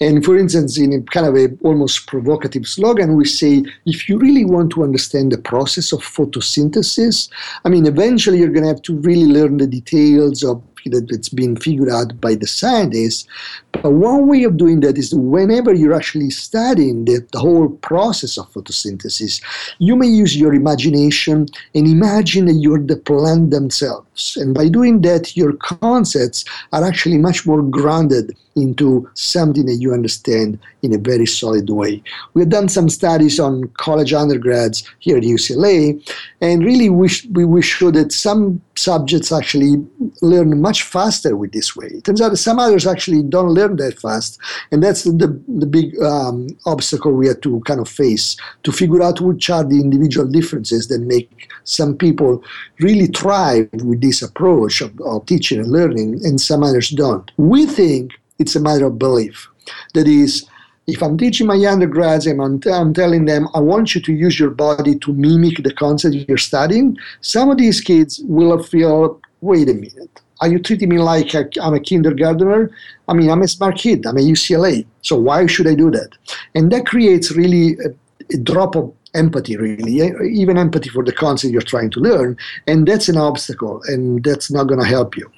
And 0.00 0.24
for 0.24 0.36
instance, 0.36 0.78
in 0.78 0.92
a 0.92 1.00
kind 1.02 1.26
of 1.26 1.36
a 1.36 1.56
almost 1.62 2.06
provocative 2.06 2.66
slogan, 2.66 3.16
we 3.16 3.24
say 3.24 3.64
if 3.86 4.08
you 4.08 4.18
really 4.18 4.44
want 4.44 4.70
to 4.72 4.84
understand 4.84 5.32
the 5.32 5.38
process 5.38 5.92
of 5.92 6.00
photosynthesis, 6.00 7.30
I 7.64 7.68
mean, 7.68 7.86
eventually 7.86 8.38
you're 8.38 8.48
going 8.48 8.64
to 8.64 8.68
have 8.68 8.82
to 8.82 8.96
really 8.98 9.26
learn 9.26 9.56
the 9.56 9.66
details 9.66 10.42
of 10.42 10.62
that 10.90 11.06
it's 11.10 11.28
been 11.28 11.56
figured 11.56 11.88
out 11.90 12.20
by 12.20 12.34
the 12.34 12.46
scientists. 12.46 13.26
But 13.72 13.90
one 13.90 14.28
way 14.28 14.44
of 14.44 14.56
doing 14.56 14.80
that 14.80 14.96
is 14.96 15.14
whenever 15.14 15.72
you're 15.74 15.94
actually 15.94 16.30
studying 16.30 17.04
the, 17.04 17.26
the 17.32 17.38
whole 17.40 17.68
process 17.68 18.38
of 18.38 18.50
photosynthesis, 18.52 19.42
you 19.78 19.96
may 19.96 20.06
use 20.06 20.36
your 20.36 20.54
imagination 20.54 21.46
and 21.74 21.86
imagine 21.86 22.46
that 22.46 22.54
you're 22.54 22.78
the 22.78 22.96
plant 22.96 23.50
themselves. 23.50 24.36
And 24.36 24.54
by 24.54 24.68
doing 24.68 25.00
that, 25.02 25.36
your 25.36 25.54
concepts 25.54 26.44
are 26.72 26.84
actually 26.84 27.18
much 27.18 27.46
more 27.46 27.62
grounded 27.62 28.36
into 28.56 29.08
something 29.14 29.66
that 29.66 29.76
you 29.76 29.92
understand 29.92 30.58
in 30.82 30.94
a 30.94 30.98
very 30.98 31.26
solid 31.26 31.68
way. 31.70 32.02
We've 32.34 32.48
done 32.48 32.68
some 32.68 32.88
studies 32.88 33.40
on 33.40 33.68
college 33.76 34.12
undergrads 34.12 34.88
here 35.00 35.16
at 35.16 35.24
UCLA, 35.24 36.00
and 36.40 36.64
really 36.64 36.90
we, 36.90 37.08
we, 37.32 37.44
we 37.44 37.62
show 37.62 37.90
that 37.90 38.12
some 38.12 38.60
subjects 38.76 39.32
actually 39.32 39.76
learn 40.22 40.60
much 40.60 40.82
faster 40.82 41.36
with 41.36 41.52
this 41.52 41.76
way. 41.76 41.86
It 41.86 42.04
turns 42.04 42.20
out 42.20 42.36
some 42.38 42.58
others 42.58 42.86
actually 42.86 43.22
don't 43.22 43.50
learn 43.50 43.76
that 43.76 43.98
fast, 43.98 44.38
and 44.70 44.82
that's 44.82 45.04
the, 45.04 45.40
the, 45.48 45.66
big 45.66 46.00
um, 46.02 46.48
obstacle 46.66 47.12
we 47.12 47.28
had 47.28 47.42
to 47.42 47.60
kind 47.60 47.80
of 47.80 47.88
face 47.88 48.36
to 48.62 48.72
figure 48.72 49.02
out 49.02 49.20
which 49.20 49.50
are 49.50 49.64
the 49.64 49.80
individual 49.80 50.26
differences 50.26 50.88
that 50.88 51.00
make 51.00 51.48
some 51.64 51.96
people 51.96 52.42
really 52.80 53.06
thrive 53.06 53.68
with 53.72 54.00
this 54.00 54.22
approach 54.22 54.80
of, 54.80 54.98
of 55.00 55.24
teaching 55.26 55.58
and 55.60 55.70
learning, 55.70 56.20
and 56.24 56.40
some 56.40 56.62
others 56.62 56.90
don't. 56.90 57.30
We 57.36 57.66
think 57.66 58.12
it's 58.38 58.56
a 58.56 58.60
matter 58.60 58.86
of 58.86 58.98
belief. 58.98 59.48
That 59.94 60.06
is, 60.06 60.46
if 60.86 61.02
I'm 61.02 61.16
teaching 61.16 61.46
my 61.46 61.64
undergrads 61.66 62.26
and 62.26 62.40
I'm, 62.42 62.60
I'm, 62.70 62.92
telling 62.92 63.24
them, 63.24 63.48
I 63.54 63.60
want 63.60 63.94
you 63.94 64.00
to 64.02 64.12
use 64.12 64.38
your 64.38 64.50
body 64.50 64.98
to 64.98 65.12
mimic 65.12 65.62
the 65.62 65.72
concept 65.72 66.14
you're 66.14 66.38
studying, 66.38 66.96
some 67.20 67.50
of 67.50 67.58
these 67.58 67.80
kids 67.80 68.20
will 68.24 68.62
feel, 68.62 69.20
wait 69.40 69.68
a 69.68 69.74
minute, 69.74 70.20
are 70.40 70.48
you 70.48 70.58
treating 70.58 70.90
me 70.90 70.98
like 70.98 71.34
i 71.34 71.44
am 71.62 71.74
a 71.74 71.80
kindergartner? 71.80 72.70
I 73.08 73.14
mean, 73.14 73.30
I'm 73.30 73.42
a 73.42 73.48
smart 73.48 73.78
kid, 73.78 74.04
I'm 74.04 74.18
a 74.18 74.20
UCLA, 74.20 74.84
so 75.02 75.16
why 75.16 75.46
should 75.46 75.66
I 75.66 75.74
do 75.74 75.90
that? 75.90 76.10
And 76.54 76.70
that 76.72 76.86
creates 76.86 77.30
really 77.30 77.76
a, 77.78 78.34
a 78.34 78.38
drop 78.38 78.76
of 78.76 78.92
empathy, 79.14 79.56
really, 79.56 80.00
even 80.28 80.58
empathy 80.58 80.90
for 80.90 81.04
the 81.04 81.12
concept 81.12 81.52
you're 81.52 81.62
trying 81.62 81.90
to 81.90 82.00
learn, 82.00 82.36
and 82.66 82.86
that's 82.86 83.08
an 83.08 83.16
obstacle, 83.16 83.80
and 83.86 84.22
that's 84.22 84.50
not 84.50 84.64
going 84.64 84.80
to 84.80 84.86
help 84.86 85.16
you. 85.16 85.30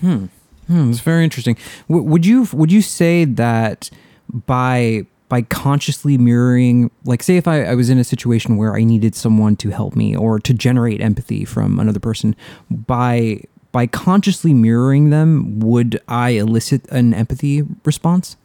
Hmm. 0.00 0.26
Hmm, 0.66 0.90
it's 0.90 1.00
very 1.00 1.24
interesting. 1.24 1.56
W- 1.88 2.06
would 2.08 2.24
you 2.24 2.46
would 2.52 2.70
you 2.70 2.80
say 2.80 3.24
that 3.24 3.90
by 4.32 5.06
by 5.28 5.42
consciously 5.42 6.18
mirroring, 6.18 6.90
like, 7.04 7.22
say, 7.22 7.36
if 7.36 7.46
I, 7.46 7.62
I 7.62 7.76
was 7.76 7.88
in 7.88 7.98
a 7.98 8.04
situation 8.04 8.56
where 8.56 8.74
I 8.74 8.82
needed 8.82 9.14
someone 9.14 9.54
to 9.56 9.70
help 9.70 9.94
me 9.94 10.16
or 10.16 10.40
to 10.40 10.52
generate 10.52 11.00
empathy 11.00 11.44
from 11.44 11.78
another 11.78 12.00
person, 12.00 12.34
by 12.68 13.42
by 13.72 13.86
consciously 13.86 14.52
mirroring 14.52 15.10
them, 15.10 15.60
would 15.60 16.02
I 16.08 16.30
elicit 16.30 16.88
an 16.90 17.14
empathy 17.14 17.62
response? 17.84 18.36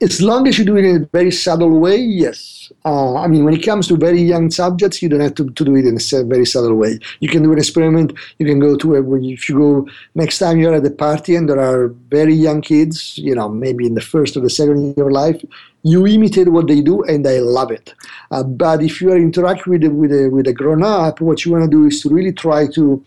As 0.00 0.22
long 0.22 0.46
as 0.46 0.58
you 0.58 0.64
do 0.64 0.76
it 0.76 0.84
in 0.84 1.02
a 1.02 1.06
very 1.06 1.30
subtle 1.30 1.78
way, 1.78 1.96
yes. 1.96 2.70
Uh, 2.84 3.16
I 3.16 3.26
mean, 3.26 3.44
when 3.44 3.54
it 3.54 3.64
comes 3.64 3.88
to 3.88 3.96
very 3.96 4.22
young 4.22 4.50
subjects, 4.50 5.02
you 5.02 5.08
don't 5.08 5.20
have 5.20 5.34
to, 5.36 5.50
to 5.50 5.64
do 5.64 5.76
it 5.76 5.86
in 5.86 5.96
a 5.96 6.24
very 6.24 6.46
subtle 6.46 6.74
way. 6.74 6.98
You 7.20 7.28
can 7.28 7.42
do 7.42 7.52
an 7.52 7.58
experiment. 7.58 8.12
You 8.38 8.46
can 8.46 8.60
go 8.60 8.76
to 8.76 8.96
a, 8.96 9.16
if 9.20 9.48
you 9.48 9.58
go 9.58 9.88
next 10.14 10.38
time 10.38 10.58
you're 10.58 10.74
at 10.74 10.86
a 10.86 10.90
party 10.90 11.34
and 11.34 11.48
there 11.48 11.60
are 11.60 11.88
very 12.10 12.34
young 12.34 12.60
kids, 12.60 13.18
you 13.18 13.34
know, 13.34 13.48
maybe 13.48 13.86
in 13.86 13.94
the 13.94 14.00
first 14.00 14.36
or 14.36 14.40
the 14.40 14.50
second 14.50 14.96
year 14.96 15.06
of 15.06 15.12
life, 15.12 15.44
you 15.82 16.06
imitate 16.06 16.48
what 16.48 16.66
they 16.66 16.80
do 16.80 17.02
and 17.04 17.24
they 17.24 17.40
love 17.40 17.70
it. 17.70 17.94
Uh, 18.30 18.42
but 18.42 18.82
if 18.82 19.00
you 19.00 19.10
are 19.12 19.16
interacting 19.16 19.72
with 19.72 19.84
with 19.84 20.12
a, 20.12 20.28
with 20.28 20.46
a 20.46 20.52
grown 20.52 20.82
up, 20.82 21.20
what 21.20 21.44
you 21.44 21.52
want 21.52 21.64
to 21.64 21.70
do 21.70 21.86
is 21.86 22.00
to 22.02 22.08
really 22.08 22.32
try 22.32 22.66
to 22.68 23.04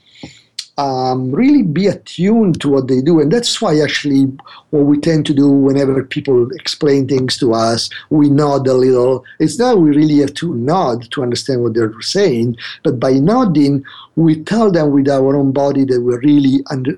um, 0.78 1.32
really 1.32 1.64
be 1.64 1.88
attuned 1.88 2.62
to 2.62 2.70
what 2.70 2.88
they 2.88 3.02
do. 3.02 3.20
And 3.20 3.32
that's 3.32 3.62
why, 3.62 3.80
actually, 3.80 4.24
what 4.70 4.86
we 4.86 4.98
tend 4.98 5.26
to 5.28 5.34
do 5.34 5.50
whenever 5.50 6.04
people 6.04 6.50
explain 6.52 7.08
things 7.08 7.38
to 7.40 7.54
us, 7.54 7.90
we 8.10 8.30
nod 8.30 8.68
a 8.68 8.74
little. 8.74 9.24
It's 9.40 9.60
not 9.60 9.80
we 9.80 9.90
really 9.90 10.20
have 10.20 10.34
to 10.36 10.56
nod 10.56 11.12
to 11.12 11.24
understand 11.24 11.64
what 11.64 11.74
they're 11.74 11.94
saying, 12.02 12.58
but 12.84 13.00
by 13.00 13.14
nodding, 13.14 13.84
we 14.16 14.44
tell 14.44 14.72
them 14.72 14.92
with 14.92 15.08
our 15.08 15.36
own 15.36 15.52
body 15.52 15.86
that 15.86 16.02
we're 16.02 16.20
really 16.20 16.64
under, 16.70 16.98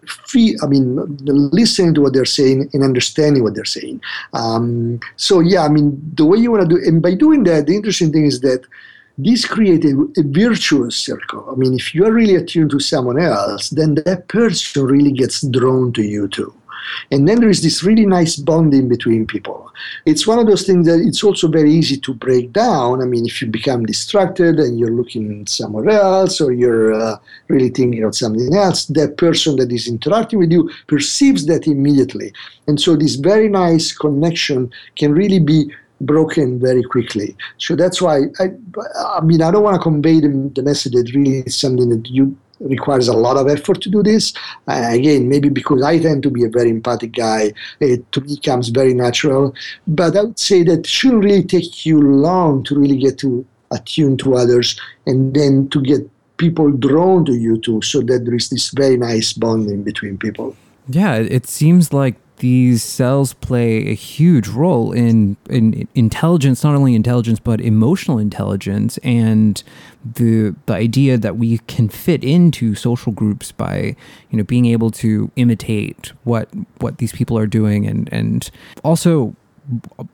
I 0.63 0.67
mean, 0.67 0.95
listening 1.25 1.93
to 1.95 2.01
what 2.01 2.13
they're 2.13 2.25
saying 2.25 2.69
and 2.73 2.83
understanding 2.83 3.43
what 3.43 3.55
they're 3.55 3.65
saying. 3.65 4.01
Um, 4.33 4.99
so, 5.15 5.39
yeah, 5.39 5.63
I 5.63 5.69
mean, 5.69 5.99
the 6.15 6.25
way 6.25 6.37
you 6.37 6.51
want 6.51 6.67
to 6.67 6.75
do, 6.75 6.81
and 6.83 7.01
by 7.01 7.13
doing 7.13 7.43
that, 7.43 7.67
the 7.67 7.75
interesting 7.75 8.11
thing 8.11 8.25
is 8.25 8.41
that 8.41 8.65
this 9.17 9.45
creates 9.45 9.85
a, 9.85 9.95
a, 10.19 10.23
virtuous 10.23 10.95
circle. 10.95 11.47
I 11.51 11.55
mean, 11.55 11.73
if 11.73 11.93
you 11.93 12.05
are 12.05 12.11
really 12.11 12.35
attuned 12.35 12.71
to 12.71 12.79
someone 12.79 13.19
else, 13.19 13.69
then 13.69 13.95
that 13.95 14.27
person 14.27 14.85
really 14.85 15.11
gets 15.11 15.41
drawn 15.41 15.93
to 15.93 16.01
you 16.01 16.27
too. 16.27 16.53
And 17.11 17.27
then 17.27 17.39
there 17.39 17.49
is 17.49 17.61
this 17.61 17.83
really 17.83 18.05
nice 18.05 18.35
bonding 18.35 18.89
between 18.89 19.25
people. 19.25 19.71
It's 20.05 20.27
one 20.27 20.39
of 20.39 20.47
those 20.47 20.65
things 20.65 20.85
that 20.87 20.99
it's 20.99 21.23
also 21.23 21.47
very 21.47 21.71
easy 21.71 21.97
to 21.97 22.13
break 22.13 22.51
down. 22.51 23.01
I 23.01 23.05
mean, 23.05 23.25
if 23.25 23.41
you 23.41 23.47
become 23.47 23.85
distracted 23.85 24.59
and 24.59 24.79
you're 24.79 24.91
looking 24.91 25.45
somewhere 25.47 25.89
else 25.89 26.41
or 26.41 26.51
you're 26.51 26.93
uh, 26.93 27.17
really 27.47 27.69
thinking 27.69 28.03
of 28.03 28.15
something 28.15 28.53
else, 28.53 28.85
that 28.85 29.17
person 29.17 29.55
that 29.57 29.71
is 29.71 29.87
interacting 29.87 30.39
with 30.39 30.51
you 30.51 30.69
perceives 30.87 31.45
that 31.47 31.67
immediately. 31.67 32.33
And 32.67 32.79
so 32.79 32.95
this 32.95 33.15
very 33.15 33.49
nice 33.49 33.95
connection 33.95 34.71
can 34.97 35.13
really 35.13 35.39
be 35.39 35.71
broken 36.05 36.59
very 36.59 36.83
quickly. 36.83 37.35
So 37.57 37.75
that's 37.75 38.01
why 38.01 38.23
I, 38.39 38.45
I 39.17 39.21
mean 39.21 39.41
I 39.41 39.51
don't 39.51 39.63
want 39.63 39.75
to 39.75 39.81
convey 39.81 40.19
the, 40.19 40.51
the 40.55 40.63
message 40.63 40.93
that 40.93 41.11
really 41.13 41.39
is 41.39 41.55
something 41.55 41.89
that 41.89 42.09
you 42.09 42.37
requires 42.59 43.07
a 43.07 43.13
lot 43.13 43.37
of 43.37 43.47
effort 43.47 43.81
to 43.81 43.89
do 43.89 44.01
this. 44.03 44.33
Uh, 44.67 44.87
again, 44.91 45.27
maybe 45.27 45.49
because 45.49 45.81
I 45.81 45.99
tend 45.99 46.23
to 46.23 46.29
be 46.29 46.43
a 46.43 46.49
very 46.49 46.69
empathic 46.69 47.13
guy, 47.13 47.53
it 47.79 48.09
to 48.13 48.21
me 48.21 48.37
comes 48.37 48.69
very 48.69 48.93
natural. 48.93 49.53
But 49.87 50.15
I 50.15 50.21
would 50.21 50.39
say 50.39 50.63
that 50.63 50.79
it 50.79 50.87
shouldn't 50.87 51.23
really 51.23 51.43
take 51.43 51.85
you 51.85 52.01
long 52.01 52.63
to 52.65 52.79
really 52.79 52.97
get 52.97 53.17
to 53.19 53.45
attune 53.71 54.17
to 54.17 54.35
others 54.35 54.79
and 55.05 55.33
then 55.33 55.67
to 55.69 55.81
get 55.81 56.09
people 56.37 56.71
drawn 56.71 57.25
to 57.25 57.33
you 57.33 57.57
too, 57.59 57.81
so 57.81 58.01
that 58.01 58.25
there 58.25 58.35
is 58.35 58.49
this 58.49 58.71
very 58.71 58.97
nice 58.97 59.33
bonding 59.33 59.83
between 59.83 60.17
people. 60.17 60.55
Yeah, 60.87 61.15
it 61.15 61.47
seems 61.47 61.93
like 61.93 62.15
these 62.37 62.83
cells 62.83 63.33
play 63.33 63.89
a 63.89 63.93
huge 63.93 64.47
role 64.47 64.91
in 64.91 65.37
in 65.49 65.87
intelligence, 65.95 66.63
not 66.63 66.75
only 66.75 66.95
intelligence 66.95 67.39
but 67.39 67.61
emotional 67.61 68.17
intelligence, 68.17 68.97
and 68.99 69.63
the 70.03 70.55
the 70.65 70.73
idea 70.73 71.17
that 71.17 71.37
we 71.37 71.59
can 71.59 71.89
fit 71.89 72.23
into 72.23 72.75
social 72.75 73.11
groups 73.11 73.51
by 73.51 73.95
you 74.29 74.37
know 74.37 74.43
being 74.43 74.65
able 74.65 74.91
to 74.91 75.31
imitate 75.35 76.11
what 76.23 76.49
what 76.79 76.97
these 76.97 77.11
people 77.11 77.37
are 77.37 77.47
doing, 77.47 77.85
and 77.85 78.11
and 78.11 78.49
also 78.83 79.35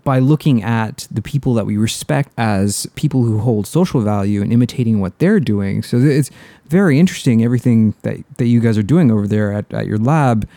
by 0.03 0.19
looking 0.19 0.61
at 0.61 1.07
the 1.09 1.21
people 1.21 1.53
that 1.55 1.65
we 1.65 1.77
respect 1.77 2.31
as 2.37 2.85
people 2.95 3.23
who 3.23 3.39
hold 3.39 3.65
social 3.65 4.01
value 4.01 4.41
and 4.41 4.53
imitating 4.53 4.99
what 4.99 5.17
they're 5.19 5.39
doing. 5.39 5.81
So 5.81 5.97
it's 5.97 6.29
very 6.67 6.99
interesting 6.99 7.43
everything 7.43 7.95
that, 8.03 8.17
that 8.37 8.45
you 8.45 8.59
guys 8.59 8.77
are 8.77 8.83
doing 8.83 9.09
over 9.09 9.27
there 9.27 9.51
at, 9.51 9.73
at 9.73 9.87
your 9.87 9.97
lab 9.97 10.47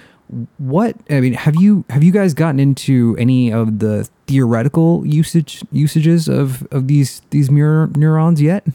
what 0.58 0.96
I 1.10 1.20
mean, 1.20 1.34
have 1.34 1.56
you 1.56 1.84
have 1.90 2.02
you 2.02 2.12
guys 2.12 2.34
gotten 2.34 2.58
into 2.58 3.16
any 3.18 3.52
of 3.52 3.80
the 3.80 4.08
theoretical 4.26 5.06
usage 5.06 5.62
usages 5.70 6.28
of 6.28 6.66
of 6.70 6.88
these 6.88 7.20
these 7.30 7.50
mirror 7.50 7.90
neurons 7.96 8.40
yet? 8.40 8.66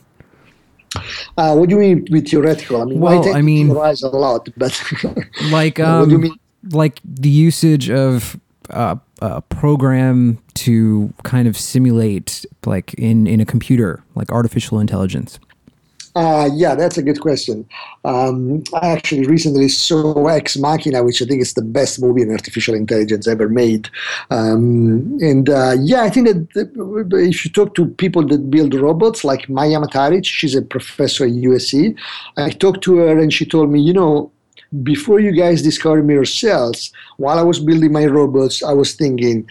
Uh, 1.37 1.55
what 1.55 1.69
do 1.69 1.75
you 1.75 1.81
mean 1.81 2.07
with 2.11 2.29
theoretical? 2.29 2.81
I 2.81 2.85
mean, 2.85 2.99
well, 2.99 3.27
I, 3.27 3.39
I 3.39 3.41
mean, 3.41 3.67
theorize 3.67 4.03
a 4.03 4.09
lot, 4.09 4.47
but 4.55 4.81
like, 5.51 5.79
um, 5.79 5.99
what 5.99 6.05
do 6.05 6.11
you 6.11 6.17
um, 6.17 6.21
mean? 6.21 6.39
Like 6.71 6.99
the 7.03 7.29
usage 7.29 7.89
of 7.89 8.39
uh, 8.69 8.95
a 9.21 9.41
program 9.41 10.37
to 10.55 11.13
kind 11.23 11.47
of 11.47 11.57
simulate, 11.57 12.45
like 12.65 12.93
in 12.95 13.27
in 13.27 13.39
a 13.39 13.45
computer, 13.45 14.03
like 14.15 14.31
artificial 14.31 14.79
intelligence. 14.79 15.39
Uh, 16.17 16.49
yeah, 16.55 16.73
that's 16.73 16.97
a 16.97 17.03
good 17.03 17.21
question. 17.21 17.63
Um, 18.03 18.63
I 18.73 18.87
actually 18.87 19.27
recently 19.27 19.69
saw 19.69 20.25
Ex 20.25 20.57
Machina, 20.57 21.03
which 21.03 21.21
I 21.21 21.25
think 21.25 21.43
is 21.43 21.53
the 21.53 21.61
best 21.61 22.01
movie 22.01 22.23
in 22.23 22.31
artificial 22.31 22.73
intelligence 22.73 23.27
ever 23.27 23.47
made. 23.47 23.87
Um, 24.31 25.19
and 25.21 25.47
uh, 25.47 25.75
yeah, 25.79 26.01
I 26.01 26.09
think 26.09 26.27
that 26.27 26.47
if 27.11 27.45
you 27.45 27.51
talk 27.51 27.75
to 27.75 27.85
people 27.85 28.25
that 28.29 28.49
build 28.49 28.73
robots, 28.73 29.23
like 29.23 29.47
Maja 29.47 29.79
Mataric, 29.79 30.25
she's 30.25 30.55
a 30.55 30.63
professor 30.63 31.25
at 31.25 31.33
USC, 31.33 31.95
I 32.35 32.49
talked 32.49 32.83
to 32.85 32.95
her 32.97 33.19
and 33.19 33.31
she 33.31 33.45
told 33.45 33.69
me, 33.69 33.79
you 33.79 33.93
know, 33.93 34.31
before 34.81 35.19
you 35.19 35.31
guys 35.31 35.61
discovered 35.61 36.03
mirror 36.07 36.25
cells, 36.25 36.91
while 37.17 37.37
I 37.37 37.43
was 37.43 37.59
building 37.59 37.91
my 37.91 38.07
robots, 38.07 38.63
I 38.63 38.73
was 38.73 38.95
thinking, 38.95 39.47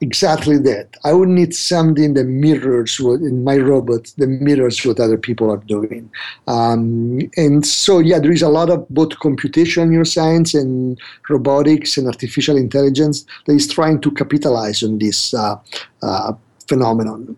exactly 0.00 0.58
that. 0.58 0.96
I 1.04 1.12
would 1.12 1.28
need 1.28 1.54
something 1.54 2.14
that 2.14 2.24
mirrors 2.24 3.00
what 3.00 3.20
in 3.20 3.44
my 3.44 3.56
robot, 3.56 4.12
that 4.16 4.26
mirrors 4.26 4.84
what 4.84 5.00
other 5.00 5.18
people 5.18 5.50
are 5.50 5.58
doing. 5.58 6.10
Um, 6.46 7.30
and 7.36 7.66
so, 7.66 7.98
yeah, 7.98 8.18
there 8.18 8.32
is 8.32 8.42
a 8.42 8.48
lot 8.48 8.70
of 8.70 8.88
both 8.88 9.18
computation 9.18 9.90
neuroscience 9.90 10.58
and 10.58 10.98
robotics 11.28 11.96
and 11.96 12.06
artificial 12.06 12.56
intelligence 12.56 13.24
that 13.46 13.54
is 13.54 13.68
trying 13.68 14.00
to 14.02 14.10
capitalize 14.10 14.82
on 14.82 14.98
this 14.98 15.34
uh, 15.34 15.56
uh, 16.02 16.32
phenomenon. 16.68 17.36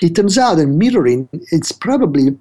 It 0.00 0.14
turns 0.14 0.38
out 0.38 0.56
that 0.56 0.66
mirroring 0.66 1.28
it's 1.32 1.72
probably 1.72 2.36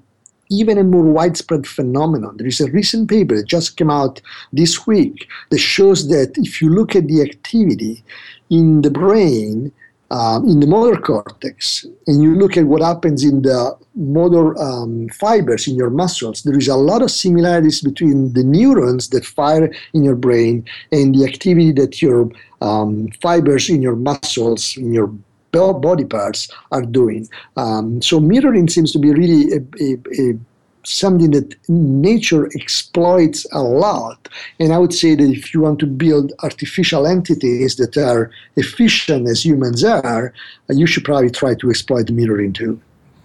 even 0.50 0.78
a 0.78 0.84
more 0.84 1.04
widespread 1.04 1.68
phenomenon. 1.68 2.38
There 2.38 2.48
is 2.48 2.62
a 2.62 2.72
recent 2.72 3.10
paper 3.10 3.36
that 3.36 3.48
just 3.48 3.78
came 3.78 3.90
out 3.90 4.22
this 4.54 4.88
week 4.88 5.28
that 5.50 5.58
shows 5.58 6.08
that 6.10 6.34
if 6.38 6.62
you 6.62 6.70
look 6.70 6.96
at 6.96 7.08
the 7.08 7.22
activity 7.22 8.04
in 8.50 8.82
the 8.82 8.90
brain, 8.90 9.72
um, 10.10 10.48
in 10.48 10.60
the 10.60 10.68
motor 10.68 11.00
cortex, 11.00 11.86
and 12.08 12.22
you 12.22 12.36
look 12.36 12.56
at 12.56 12.66
what 12.66 12.82
happens 12.82 13.24
in 13.24 13.42
the 13.42 13.78
motor 13.96 14.58
um, 14.58 15.10
fibers 15.10 15.68
in 15.68 15.76
your 15.76 15.90
muscles, 15.90 16.44
there 16.44 16.58
is 16.58 16.70
a 16.70 16.76
lot 16.76 17.02
of 17.02 17.12
similarities 17.12 17.82
between 17.82 18.32
the 18.34 18.44
neurons 18.44 19.10
that 19.10 19.26
fire 19.26 19.70
in 19.94 20.04
your 20.04 20.16
brain 20.16 20.66
and 20.92 21.14
the 21.14 21.26
activity 21.26 21.72
that 21.74 22.02
your 22.02 22.32
um, 22.62 23.10
fibers 23.22 23.70
in 23.70 23.82
your 23.82 23.96
muscles, 23.96 24.78
in 24.78 24.94
your 24.94 25.14
body 25.52 26.06
parts, 26.06 26.50
are 26.72 26.84
doing. 26.84 27.28
Um, 27.58 28.02
so 28.02 28.20
mirroring 28.20 28.70
seems 28.70 28.92
to 28.92 29.00
be 29.00 29.12
really 29.12 29.54
a, 29.54 29.60
a, 29.84 29.98
a 30.22 30.40
something 30.88 31.32
that 31.32 31.56
nature 31.70 32.48
exploits 32.56 33.46
a 33.52 33.62
lot. 33.62 34.30
And 34.60 34.74
I 34.74 34.78
would 34.78 34.94
say 34.94 35.16
that 35.16 35.30
if 35.30 35.54
you 35.54 35.62
want 35.62 35.80
to 35.80 35.86
build 35.86 36.34
artificial 36.44 37.06
entities 37.06 37.76
that 37.76 37.98
are 37.98 38.32
efficient 38.56 39.28
as 39.28 39.46
humans 39.46 39.84
are, 39.84 40.34
you 40.70 40.88
should 40.88 41.04
probably 41.04 41.30
try 41.30 41.56
to 41.56 41.70
exploit 41.70 42.08
the 42.08 42.14
mirroring 42.14 42.54
too. 42.54 42.80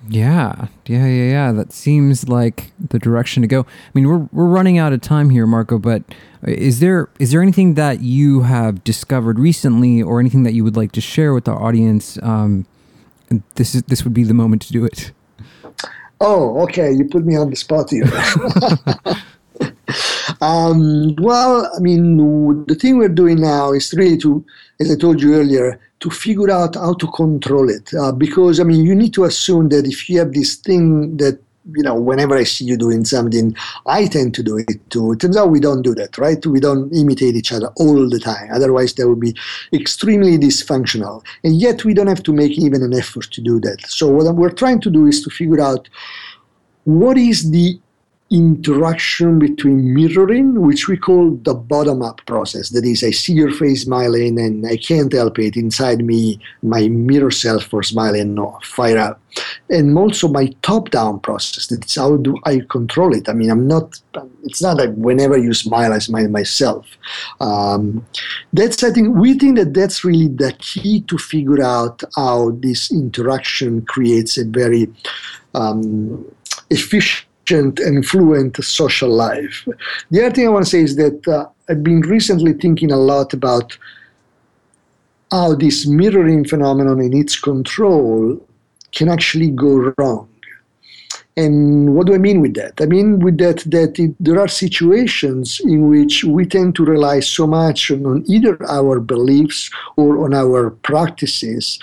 Yeah, 0.08 0.66
yeah, 0.86 1.06
yeah, 1.06 1.30
yeah. 1.30 1.52
That 1.52 1.72
seems 1.72 2.28
like 2.28 2.72
the 2.80 2.98
direction 2.98 3.42
to 3.42 3.46
go. 3.46 3.60
I 3.60 3.90
mean, 3.94 4.08
we're 4.08 4.26
we're 4.32 4.46
running 4.46 4.76
out 4.76 4.92
of 4.92 5.00
time 5.00 5.30
here, 5.30 5.46
Marco. 5.46 5.78
But 5.78 6.02
is 6.44 6.80
there 6.80 7.08
is 7.20 7.30
there 7.30 7.40
anything 7.40 7.74
that 7.74 8.00
you 8.00 8.42
have 8.42 8.82
discovered 8.82 9.38
recently, 9.38 10.02
or 10.02 10.18
anything 10.18 10.42
that 10.42 10.54
you 10.54 10.64
would 10.64 10.76
like 10.76 10.90
to 10.92 11.00
share 11.00 11.32
with 11.32 11.46
our 11.46 11.62
audience? 11.62 12.18
Um, 12.20 12.66
this 13.54 13.76
is 13.76 13.84
this 13.84 14.02
would 14.02 14.12
be 14.12 14.24
the 14.24 14.34
moment 14.34 14.62
to 14.62 14.72
do 14.72 14.84
it. 14.84 15.12
Oh, 16.24 16.62
okay. 16.62 16.92
You 16.92 17.06
put 17.06 17.26
me 17.26 17.36
on 17.36 17.50
the 17.50 17.56
spot 17.56 17.90
here. 17.90 18.04
um, 20.40 21.16
well, 21.16 21.68
I 21.76 21.80
mean, 21.80 22.64
the 22.66 22.76
thing 22.76 22.96
we're 22.96 23.08
doing 23.08 23.40
now 23.40 23.72
is 23.72 23.92
really 23.92 24.16
to, 24.18 24.44
as 24.80 24.92
I 24.92 24.94
told 24.94 25.20
you 25.20 25.34
earlier, 25.34 25.80
to 25.98 26.10
figure 26.10 26.50
out 26.50 26.76
how 26.76 26.94
to 26.94 27.06
control 27.08 27.68
it. 27.68 27.92
Uh, 27.92 28.12
because, 28.12 28.60
I 28.60 28.62
mean, 28.62 28.84
you 28.84 28.94
need 28.94 29.12
to 29.14 29.24
assume 29.24 29.68
that 29.70 29.84
if 29.84 30.08
you 30.08 30.20
have 30.20 30.32
this 30.32 30.54
thing 30.54 31.16
that 31.16 31.40
you 31.74 31.82
know, 31.82 31.94
whenever 31.94 32.36
I 32.36 32.44
see 32.44 32.64
you 32.64 32.76
doing 32.76 33.04
something, 33.04 33.54
I 33.86 34.06
tend 34.06 34.34
to 34.34 34.42
do 34.42 34.58
it 34.58 34.90
too. 34.90 35.12
It 35.12 35.20
turns 35.20 35.36
out 35.36 35.50
we 35.50 35.60
don't 35.60 35.82
do 35.82 35.94
that, 35.94 36.18
right? 36.18 36.44
We 36.44 36.60
don't 36.60 36.92
imitate 36.92 37.36
each 37.36 37.52
other 37.52 37.68
all 37.76 38.08
the 38.08 38.18
time. 38.18 38.48
Otherwise, 38.52 38.94
that 38.94 39.08
would 39.08 39.20
be 39.20 39.36
extremely 39.72 40.38
dysfunctional. 40.38 41.24
And 41.44 41.60
yet, 41.60 41.84
we 41.84 41.94
don't 41.94 42.08
have 42.08 42.22
to 42.24 42.32
make 42.32 42.58
even 42.58 42.82
an 42.82 42.94
effort 42.94 43.30
to 43.30 43.40
do 43.40 43.60
that. 43.60 43.86
So, 43.86 44.08
what 44.08 44.34
we're 44.34 44.50
trying 44.50 44.80
to 44.80 44.90
do 44.90 45.06
is 45.06 45.22
to 45.22 45.30
figure 45.30 45.60
out 45.60 45.88
what 46.84 47.16
is 47.16 47.50
the 47.50 47.78
interaction 48.32 49.38
between 49.38 49.92
mirroring, 49.92 50.60
which 50.62 50.88
we 50.88 50.96
call 50.96 51.32
the 51.42 51.52
bottom 51.52 52.00
up 52.00 52.20
process. 52.24 52.70
That 52.70 52.84
is, 52.84 53.04
I 53.04 53.10
see 53.10 53.34
your 53.34 53.52
face 53.52 53.82
smiling 53.82 54.40
and 54.40 54.66
I 54.66 54.78
can't 54.78 55.12
help 55.12 55.38
it. 55.38 55.56
Inside 55.56 56.02
me, 56.04 56.40
my 56.62 56.88
mirror 56.88 57.30
cells 57.30 57.62
for 57.64 57.82
smiling 57.82 58.34
no, 58.34 58.58
fire 58.62 58.96
up. 58.96 59.20
And 59.68 59.96
also 59.98 60.28
my 60.28 60.46
top 60.62 60.90
down 60.90 61.20
process. 61.20 61.66
That's 61.66 61.94
how 61.94 62.16
do 62.16 62.36
I 62.44 62.62
control 62.70 63.14
it? 63.14 63.28
I 63.28 63.34
mean, 63.34 63.50
I'm 63.50 63.68
not, 63.68 64.00
it's 64.44 64.62
not 64.62 64.78
like 64.78 64.94
whenever 64.94 65.36
you 65.36 65.52
smile, 65.52 65.92
I 65.92 65.98
smile 65.98 66.28
myself. 66.28 66.86
Um, 67.40 68.06
that's, 68.52 68.82
I 68.82 68.92
think, 68.92 69.14
we 69.14 69.38
think 69.38 69.56
that 69.58 69.74
that's 69.74 70.04
really 70.04 70.28
the 70.28 70.54
key 70.58 71.02
to 71.02 71.18
figure 71.18 71.62
out 71.62 72.02
how 72.16 72.52
this 72.52 72.90
interaction 72.90 73.82
creates 73.84 74.38
a 74.38 74.44
very 74.44 74.88
um, 75.54 76.24
efficient 76.70 77.26
and 77.50 78.06
fluent 78.06 78.62
social 78.64 79.10
life. 79.10 79.66
The 80.10 80.24
other 80.24 80.34
thing 80.34 80.46
I 80.46 80.50
want 80.50 80.64
to 80.64 80.70
say 80.70 80.80
is 80.80 80.96
that 80.96 81.26
uh, 81.26 81.46
I've 81.68 81.82
been 81.82 82.00
recently 82.00 82.52
thinking 82.52 82.92
a 82.92 82.96
lot 82.96 83.32
about 83.32 83.76
how 85.30 85.54
this 85.54 85.86
mirroring 85.86 86.44
phenomenon 86.44 87.00
in 87.00 87.16
its 87.16 87.38
control 87.38 88.38
can 88.92 89.08
actually 89.08 89.50
go 89.50 89.92
wrong. 89.96 90.28
And 91.36 91.94
what 91.94 92.06
do 92.06 92.14
I 92.14 92.18
mean 92.18 92.42
with 92.42 92.54
that? 92.54 92.74
I 92.80 92.84
mean 92.84 93.18
with 93.20 93.38
that 93.38 93.60
that 93.70 93.98
it, 93.98 94.14
there 94.20 94.38
are 94.38 94.48
situations 94.48 95.60
in 95.64 95.88
which 95.88 96.24
we 96.24 96.44
tend 96.44 96.74
to 96.76 96.84
rely 96.84 97.20
so 97.20 97.46
much 97.46 97.90
on, 97.90 98.04
on, 98.04 98.24
either 98.26 98.58
our 98.68 99.00
beliefs 99.00 99.70
or 99.96 100.24
on 100.24 100.34
our 100.34 100.70
practices 100.70 101.78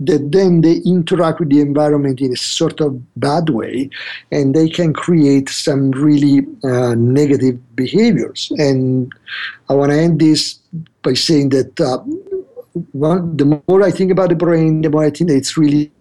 that 0.00 0.32
then 0.32 0.62
they 0.62 0.76
interact 0.86 1.40
with 1.40 1.50
the 1.50 1.60
environment 1.60 2.22
in 2.22 2.32
a 2.32 2.36
sort 2.36 2.80
of 2.80 2.98
bad 3.20 3.50
way, 3.50 3.90
and 4.32 4.54
they 4.54 4.70
can 4.70 4.94
create 4.94 5.50
some 5.50 5.90
really 5.90 6.46
uh, 6.64 6.94
negative 6.94 7.58
behaviors. 7.76 8.50
And 8.56 9.12
I 9.68 9.74
want 9.74 9.92
to 9.92 9.98
end 9.98 10.20
this 10.20 10.58
by 11.02 11.14
saying 11.14 11.50
that. 11.50 11.78
Uh, 11.78 11.98
one, 12.90 13.36
the 13.36 13.62
more 13.68 13.82
I 13.84 13.92
think 13.92 14.10
about 14.10 14.30
the 14.30 14.34
brain, 14.34 14.82
the 14.82 14.90
more 14.90 15.04
I 15.04 15.10
think 15.10 15.30
that 15.30 15.36
it's 15.36 15.56
really 15.56 15.92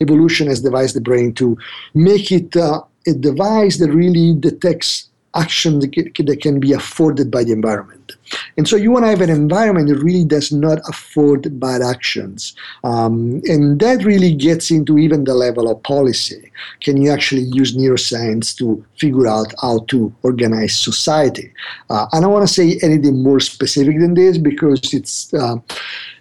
evolution 0.00 0.46
has 0.46 0.62
devised 0.62 0.94
the 0.96 1.00
brain 1.00 1.32
to 1.34 1.56
make 1.94 2.30
it 2.32 2.56
uh, 2.56 2.82
a 3.06 3.12
device 3.12 3.78
that 3.78 3.90
really 3.90 4.34
detects 4.34 5.08
action 5.34 5.78
that 5.80 6.38
can 6.42 6.58
be 6.58 6.72
afforded 6.72 7.30
by 7.30 7.44
the 7.44 7.52
environment. 7.52 8.16
And 8.56 8.66
so 8.66 8.76
you 8.76 8.90
want 8.90 9.04
to 9.04 9.10
have 9.10 9.20
an 9.20 9.30
environment 9.30 9.88
that 9.88 9.98
really 9.98 10.24
does 10.24 10.50
not 10.52 10.78
afford 10.88 11.60
bad 11.60 11.82
actions. 11.82 12.54
Um, 12.82 13.40
and 13.44 13.78
that 13.80 14.04
really 14.04 14.34
gets 14.34 14.70
into 14.70 14.98
even 14.98 15.24
the 15.24 15.34
level 15.34 15.70
of 15.70 15.82
policy. 15.82 16.50
Can 16.80 17.00
you 17.00 17.10
actually 17.10 17.42
use 17.42 17.76
neuroscience 17.76 18.56
to 18.58 18.84
figure 18.96 19.26
out 19.26 19.52
how 19.60 19.80
to 19.88 20.12
organize 20.22 20.76
society? 20.76 21.52
Uh, 21.90 22.06
I 22.12 22.20
don't 22.20 22.32
want 22.32 22.46
to 22.48 22.52
say 22.52 22.78
anything 22.82 23.22
more 23.22 23.40
specific 23.40 23.98
than 24.00 24.14
this 24.14 24.38
because 24.38 24.92
it's. 24.92 25.32
Uh, 25.32 25.56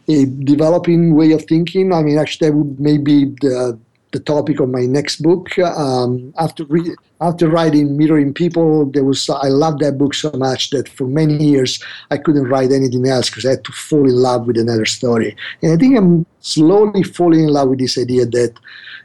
a 0.10 0.26
developing 0.26 1.16
way 1.16 1.32
of 1.32 1.46
thinking. 1.46 1.94
I 1.94 2.02
mean, 2.02 2.18
actually, 2.18 2.50
that 2.50 2.56
would 2.56 2.80
maybe 2.80 3.26
the 3.42 3.80
the 4.12 4.20
topic 4.20 4.60
of 4.60 4.70
my 4.70 4.86
next 4.86 5.22
book. 5.22 5.58
Um, 5.60 6.34
after 6.38 6.64
re- 6.66 6.96
after 7.20 7.50
writing 7.50 7.98
Mirroring 7.98 8.34
People, 8.34 8.86
there 8.86 9.04
was 9.04 9.30
I 9.30 9.48
loved 9.48 9.80
that 9.82 9.98
book 9.98 10.14
so 10.14 10.32
much 10.32 10.70
that 10.70 10.88
for 10.88 11.08
many 11.08 11.44
years 11.44 11.84
I 12.10 12.18
couldn't 12.18 12.48
write 12.48 12.72
anything 12.72 13.08
else 13.08 13.30
because 13.30 13.46
I 13.46 13.52
had 13.52 13.66
to 13.66 13.72
fall 13.72 14.06
in 14.06 14.16
love 14.16 14.48
with 14.48 14.58
another 14.58 14.86
story. 14.86 15.36
And 15.62 15.74
I 15.74 15.78
think 15.78 15.98
I'm 15.98 16.26
slowly 16.40 17.04
falling 17.04 17.42
in 17.42 17.50
love 17.50 17.70
with 17.70 17.80
this 17.80 17.98
idea 17.98 18.26
that 18.26 18.54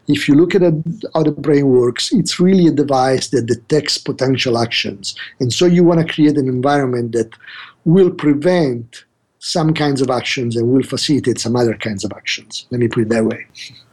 if 0.08 0.28
you 0.28 0.34
look 0.34 0.54
at 0.54 0.62
how 1.14 1.22
the 1.22 1.32
brain 1.32 1.68
works, 1.68 2.12
it's 2.12 2.40
really 2.40 2.66
a 2.66 2.72
device 2.72 3.28
that 3.28 3.46
detects 3.46 3.98
potential 3.98 4.58
actions. 4.58 5.14
And 5.40 5.52
so 5.52 5.64
you 5.66 5.84
want 5.84 6.06
to 6.06 6.12
create 6.12 6.36
an 6.36 6.48
environment 6.48 7.12
that 7.12 7.30
will 7.84 8.10
prevent 8.10 9.04
some 9.44 9.74
kinds 9.74 10.00
of 10.00 10.08
actions 10.08 10.54
and 10.54 10.68
will 10.68 10.84
facilitate 10.84 11.40
some 11.40 11.56
other 11.56 11.74
kinds 11.74 12.04
of 12.04 12.12
actions. 12.12 12.64
Let 12.70 12.80
me 12.80 12.86
put 12.86 13.02
it 13.02 13.08
that 13.08 13.24
way. 13.24 13.44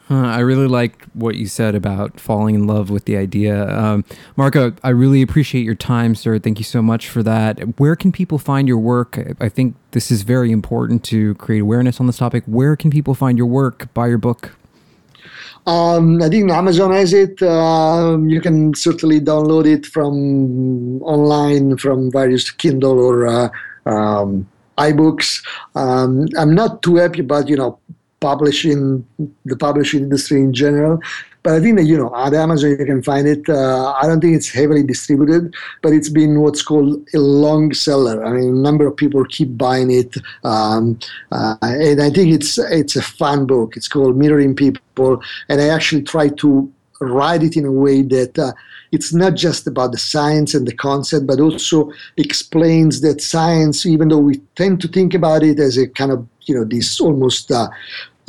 Huh, 0.08 0.28
I 0.28 0.39
really 0.39 0.68
liked 0.68 1.04
what 1.16 1.36
you 1.36 1.47
said 1.47 1.74
about 1.74 2.20
falling 2.20 2.54
in 2.54 2.68
love 2.68 2.91
with 2.91 3.06
the 3.06 3.18
idea. 3.18 3.68
Um, 3.76 4.06
Marco, 4.36 4.74
I 4.84 4.89
really 4.89 5.24
appreciate 5.24 5.64
your 5.64 5.74
time, 5.74 6.14
sir. 6.14 6.38
Thank 6.38 6.60
you 6.60 6.64
so 6.64 6.84
much 6.84 7.10
for 7.10 7.24
that. 7.24 7.80
Where 7.80 7.95
can 7.95 8.12
people 8.12 8.38
find 8.38 8.68
your 8.68 8.78
work? 8.78 9.20
I 9.39 9.50
think 9.50 9.76
this 9.91 10.12
is 10.12 10.22
very 10.22 10.52
important 10.52 11.04
to 11.06 11.34
create 11.36 11.62
awareness 11.62 12.00
on 12.00 12.06
this 12.06 12.18
topic. 12.18 12.43
Where 12.45 12.76
can 12.76 12.91
people 12.91 13.16
find 13.16 13.36
your 13.36 13.47
work, 13.47 13.91
buy 13.95 14.08
your 14.08 14.20
book? 14.20 14.56
Um, 15.66 16.22
I 16.22 16.30
think 16.30 16.52
Amazon 16.52 16.91
has 16.91 17.12
it. 17.12 17.41
Uh, 17.41 18.20
you 18.22 18.39
can 18.39 18.76
certainly 18.76 19.20
download 19.20 19.66
it 19.66 19.88
from 19.88 21.02
online 21.02 21.78
from 21.78 22.12
various 22.12 22.52
Kindle 22.52 23.00
or 23.00 23.28
uh, 23.28 23.50
um, 23.88 24.47
iBooks. 24.80 25.46
Um, 25.76 26.28
I'm 26.38 26.56
not 26.56 26.82
too 26.82 26.96
happy 26.96 27.20
about 27.22 27.48
you 27.48 27.58
know 27.58 27.80
publishing 28.20 29.06
the 29.46 29.56
publishing 29.56 30.04
industry 30.04 30.40
in 30.42 30.54
general. 30.54 31.00
But 31.42 31.54
I 31.54 31.60
think 31.62 31.78
that 31.78 31.86
you 31.86 31.98
know 31.98 32.14
at 32.16 32.34
Amazon 32.34 32.72
you 32.72 32.86
can 32.86 33.02
find 33.02 33.28
it. 33.28 33.48
Uh, 33.48 33.94
I 33.94 34.08
don't 34.08 34.20
think 34.20 34.36
it's 34.36 34.50
heavily 34.50 34.84
distributed, 34.84 35.56
but 35.82 35.94
it's 35.94 36.10
been 36.10 36.42
what's 36.42 36.62
called 36.62 37.08
a 37.14 37.20
long 37.20 37.74
seller. 37.74 38.26
I 38.26 38.32
mean, 38.34 38.50
a 38.50 38.62
number 38.68 38.86
of 38.86 38.98
people 38.98 39.24
keep 39.26 39.58
buying 39.58 39.90
it, 39.90 40.16
um, 40.44 41.00
uh, 41.32 41.56
and 41.62 42.02
I 42.02 42.10
think 42.10 42.34
it's 42.34 42.58
it's 42.58 42.98
a 42.98 43.02
fun 43.02 43.46
book. 43.46 43.78
It's 43.78 43.88
called 43.88 44.18
Mirroring 44.18 44.56
People, 44.56 45.22
and 45.48 45.62
I 45.62 45.70
actually 45.70 46.04
try 46.04 46.28
to 46.28 46.72
write 47.00 47.43
it 47.43 47.56
in 47.56 47.66
a 47.66 47.72
way 47.72 48.02
that 48.02 48.38
uh, 48.38 48.54
it's 48.91 49.14
not 49.14 49.36
just 49.36 49.68
about 49.68 49.91
the 49.91 49.97
science 49.97 50.54
and 50.54 50.68
the 50.68 50.76
concept, 50.76 51.28
but 51.28 51.39
also 51.39 51.91
explains 52.18 53.02
that 53.02 53.22
science, 53.22 53.86
even 53.86 54.10
though 54.10 54.18
we 54.18 54.38
tend 54.56 54.82
to 54.82 54.88
think 54.88 55.14
about 55.14 55.43
it 55.43 55.60
as 55.60 55.78
a 55.78 55.88
kind 55.88 56.12
of 56.12 56.28
you 56.45 56.56
know 56.56 56.64
this 56.64 57.00
almost 57.00 57.52
uh, 57.52 57.68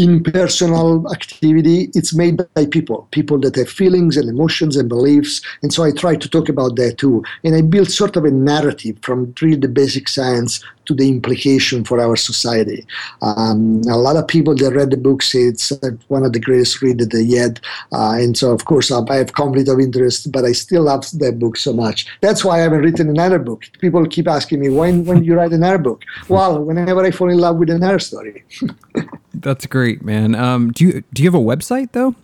impersonal 0.00 1.10
activity. 1.12 1.90
It's 1.94 2.14
made 2.14 2.40
by 2.54 2.66
people, 2.66 3.06
people 3.10 3.38
that 3.40 3.56
have 3.56 3.68
feelings 3.68 4.16
and 4.16 4.28
emotions 4.28 4.76
and 4.76 4.88
beliefs. 4.88 5.42
And 5.62 5.72
so 5.72 5.84
I 5.84 5.92
try 5.92 6.16
to 6.16 6.28
talk 6.28 6.48
about 6.48 6.76
that 6.76 6.96
too. 6.96 7.22
And 7.44 7.54
I 7.54 7.60
build 7.60 7.90
sort 7.90 8.16
of 8.16 8.24
a 8.24 8.30
narrative 8.30 8.96
from 9.02 9.34
really 9.42 9.56
the 9.56 9.68
basic 9.68 10.08
science 10.08 10.64
to 10.90 10.94
the 10.94 11.08
implication 11.08 11.84
for 11.84 12.00
our 12.00 12.16
society. 12.16 12.84
Um, 13.22 13.82
a 13.88 13.96
lot 13.96 14.16
of 14.16 14.26
people 14.26 14.54
that 14.56 14.72
read 14.74 14.90
the 14.90 14.96
book 14.96 15.22
say 15.22 15.42
it's 15.42 15.70
uh, 15.70 15.90
one 16.08 16.24
of 16.24 16.32
the 16.32 16.40
greatest 16.40 16.82
read 16.82 16.98
that 16.98 17.12
they 17.12 17.26
had. 17.36 17.60
Uh, 17.92 18.18
and 18.22 18.36
so, 18.36 18.52
of 18.52 18.64
course, 18.64 18.90
I 18.90 19.16
have 19.16 19.32
conflict 19.32 19.68
of 19.68 19.78
interest, 19.78 20.32
but 20.32 20.44
I 20.44 20.52
still 20.52 20.82
love 20.84 21.06
that 21.20 21.38
book 21.38 21.56
so 21.56 21.72
much. 21.72 22.06
That's 22.20 22.44
why 22.44 22.56
I 22.56 22.62
haven't 22.62 22.82
written 22.82 23.08
another 23.08 23.38
book. 23.38 23.62
People 23.80 24.04
keep 24.06 24.26
asking 24.26 24.60
me, 24.60 24.68
when, 24.68 25.04
when 25.04 25.22
you 25.22 25.34
write 25.36 25.52
another 25.52 25.78
book? 25.78 26.02
Well, 26.28 26.62
whenever 26.62 27.04
I 27.04 27.12
fall 27.12 27.30
in 27.30 27.38
love 27.38 27.56
with 27.56 27.70
another 27.70 28.00
story. 28.00 28.44
That's 29.34 29.66
great, 29.66 30.02
man. 30.02 30.34
Um, 30.34 30.72
do 30.72 30.84
you 30.84 31.04
do 31.14 31.22
you 31.22 31.30
have 31.30 31.40
a 31.40 31.44
website 31.44 31.92
though? 31.92 32.14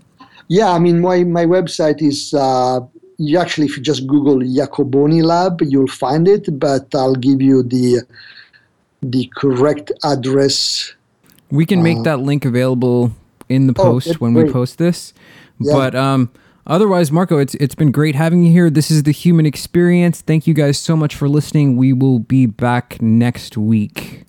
Yeah, 0.49 0.71
I 0.71 0.79
mean, 0.79 1.01
my 1.01 1.25
my 1.25 1.47
website 1.47 2.03
is 2.03 2.35
uh, 2.35 2.81
you 3.17 3.39
actually 3.39 3.67
if 3.67 3.77
you 3.77 3.83
just 3.83 4.07
Google 4.07 4.41
Iacoboni 4.41 5.23
Lab, 5.23 5.63
you'll 5.63 5.87
find 5.87 6.29
it. 6.29 6.59
But 6.59 6.95
I'll 6.95 7.15
give 7.15 7.41
you 7.41 7.63
the 7.63 8.03
the 9.11 9.31
correct 9.37 9.93
address. 10.05 10.95
We 11.51 11.67
can 11.67 11.83
make 11.83 11.99
uh, 11.99 12.03
that 12.03 12.21
link 12.21 12.45
available 12.45 13.13
in 13.49 13.67
the 13.67 13.75
oh, 13.79 13.83
post 13.83 14.09
oh, 14.11 14.15
when 14.19 14.35
great. 14.35 14.47
we 14.47 14.53
post 14.53 14.79
this. 14.79 15.13
Yeah. 15.59 15.73
But 15.73 15.95
um, 15.95 16.31
otherwise, 16.67 17.13
Marco, 17.13 17.39
it's 17.39 17.55
it's 17.57 17.75
been 17.75 17.93
great 17.93 18.15
having 18.15 18.43
you 18.43 18.53
here. 18.53 18.71
This 18.71 18.91
is 18.91 19.05
the 19.05 19.13
Human 19.13 19.47
Experience. 19.47 20.21
Thank 20.21 20.47
you 20.47 20.55
guys 20.55 20.79
so 20.79 20.97
much 20.97 21.15
for 21.15 21.29
listening. 21.29 21.77
We 21.77 21.93
will 21.93 22.19
be 22.19 22.47
back 22.47 23.01
next 23.01 23.57
week. 23.57 24.25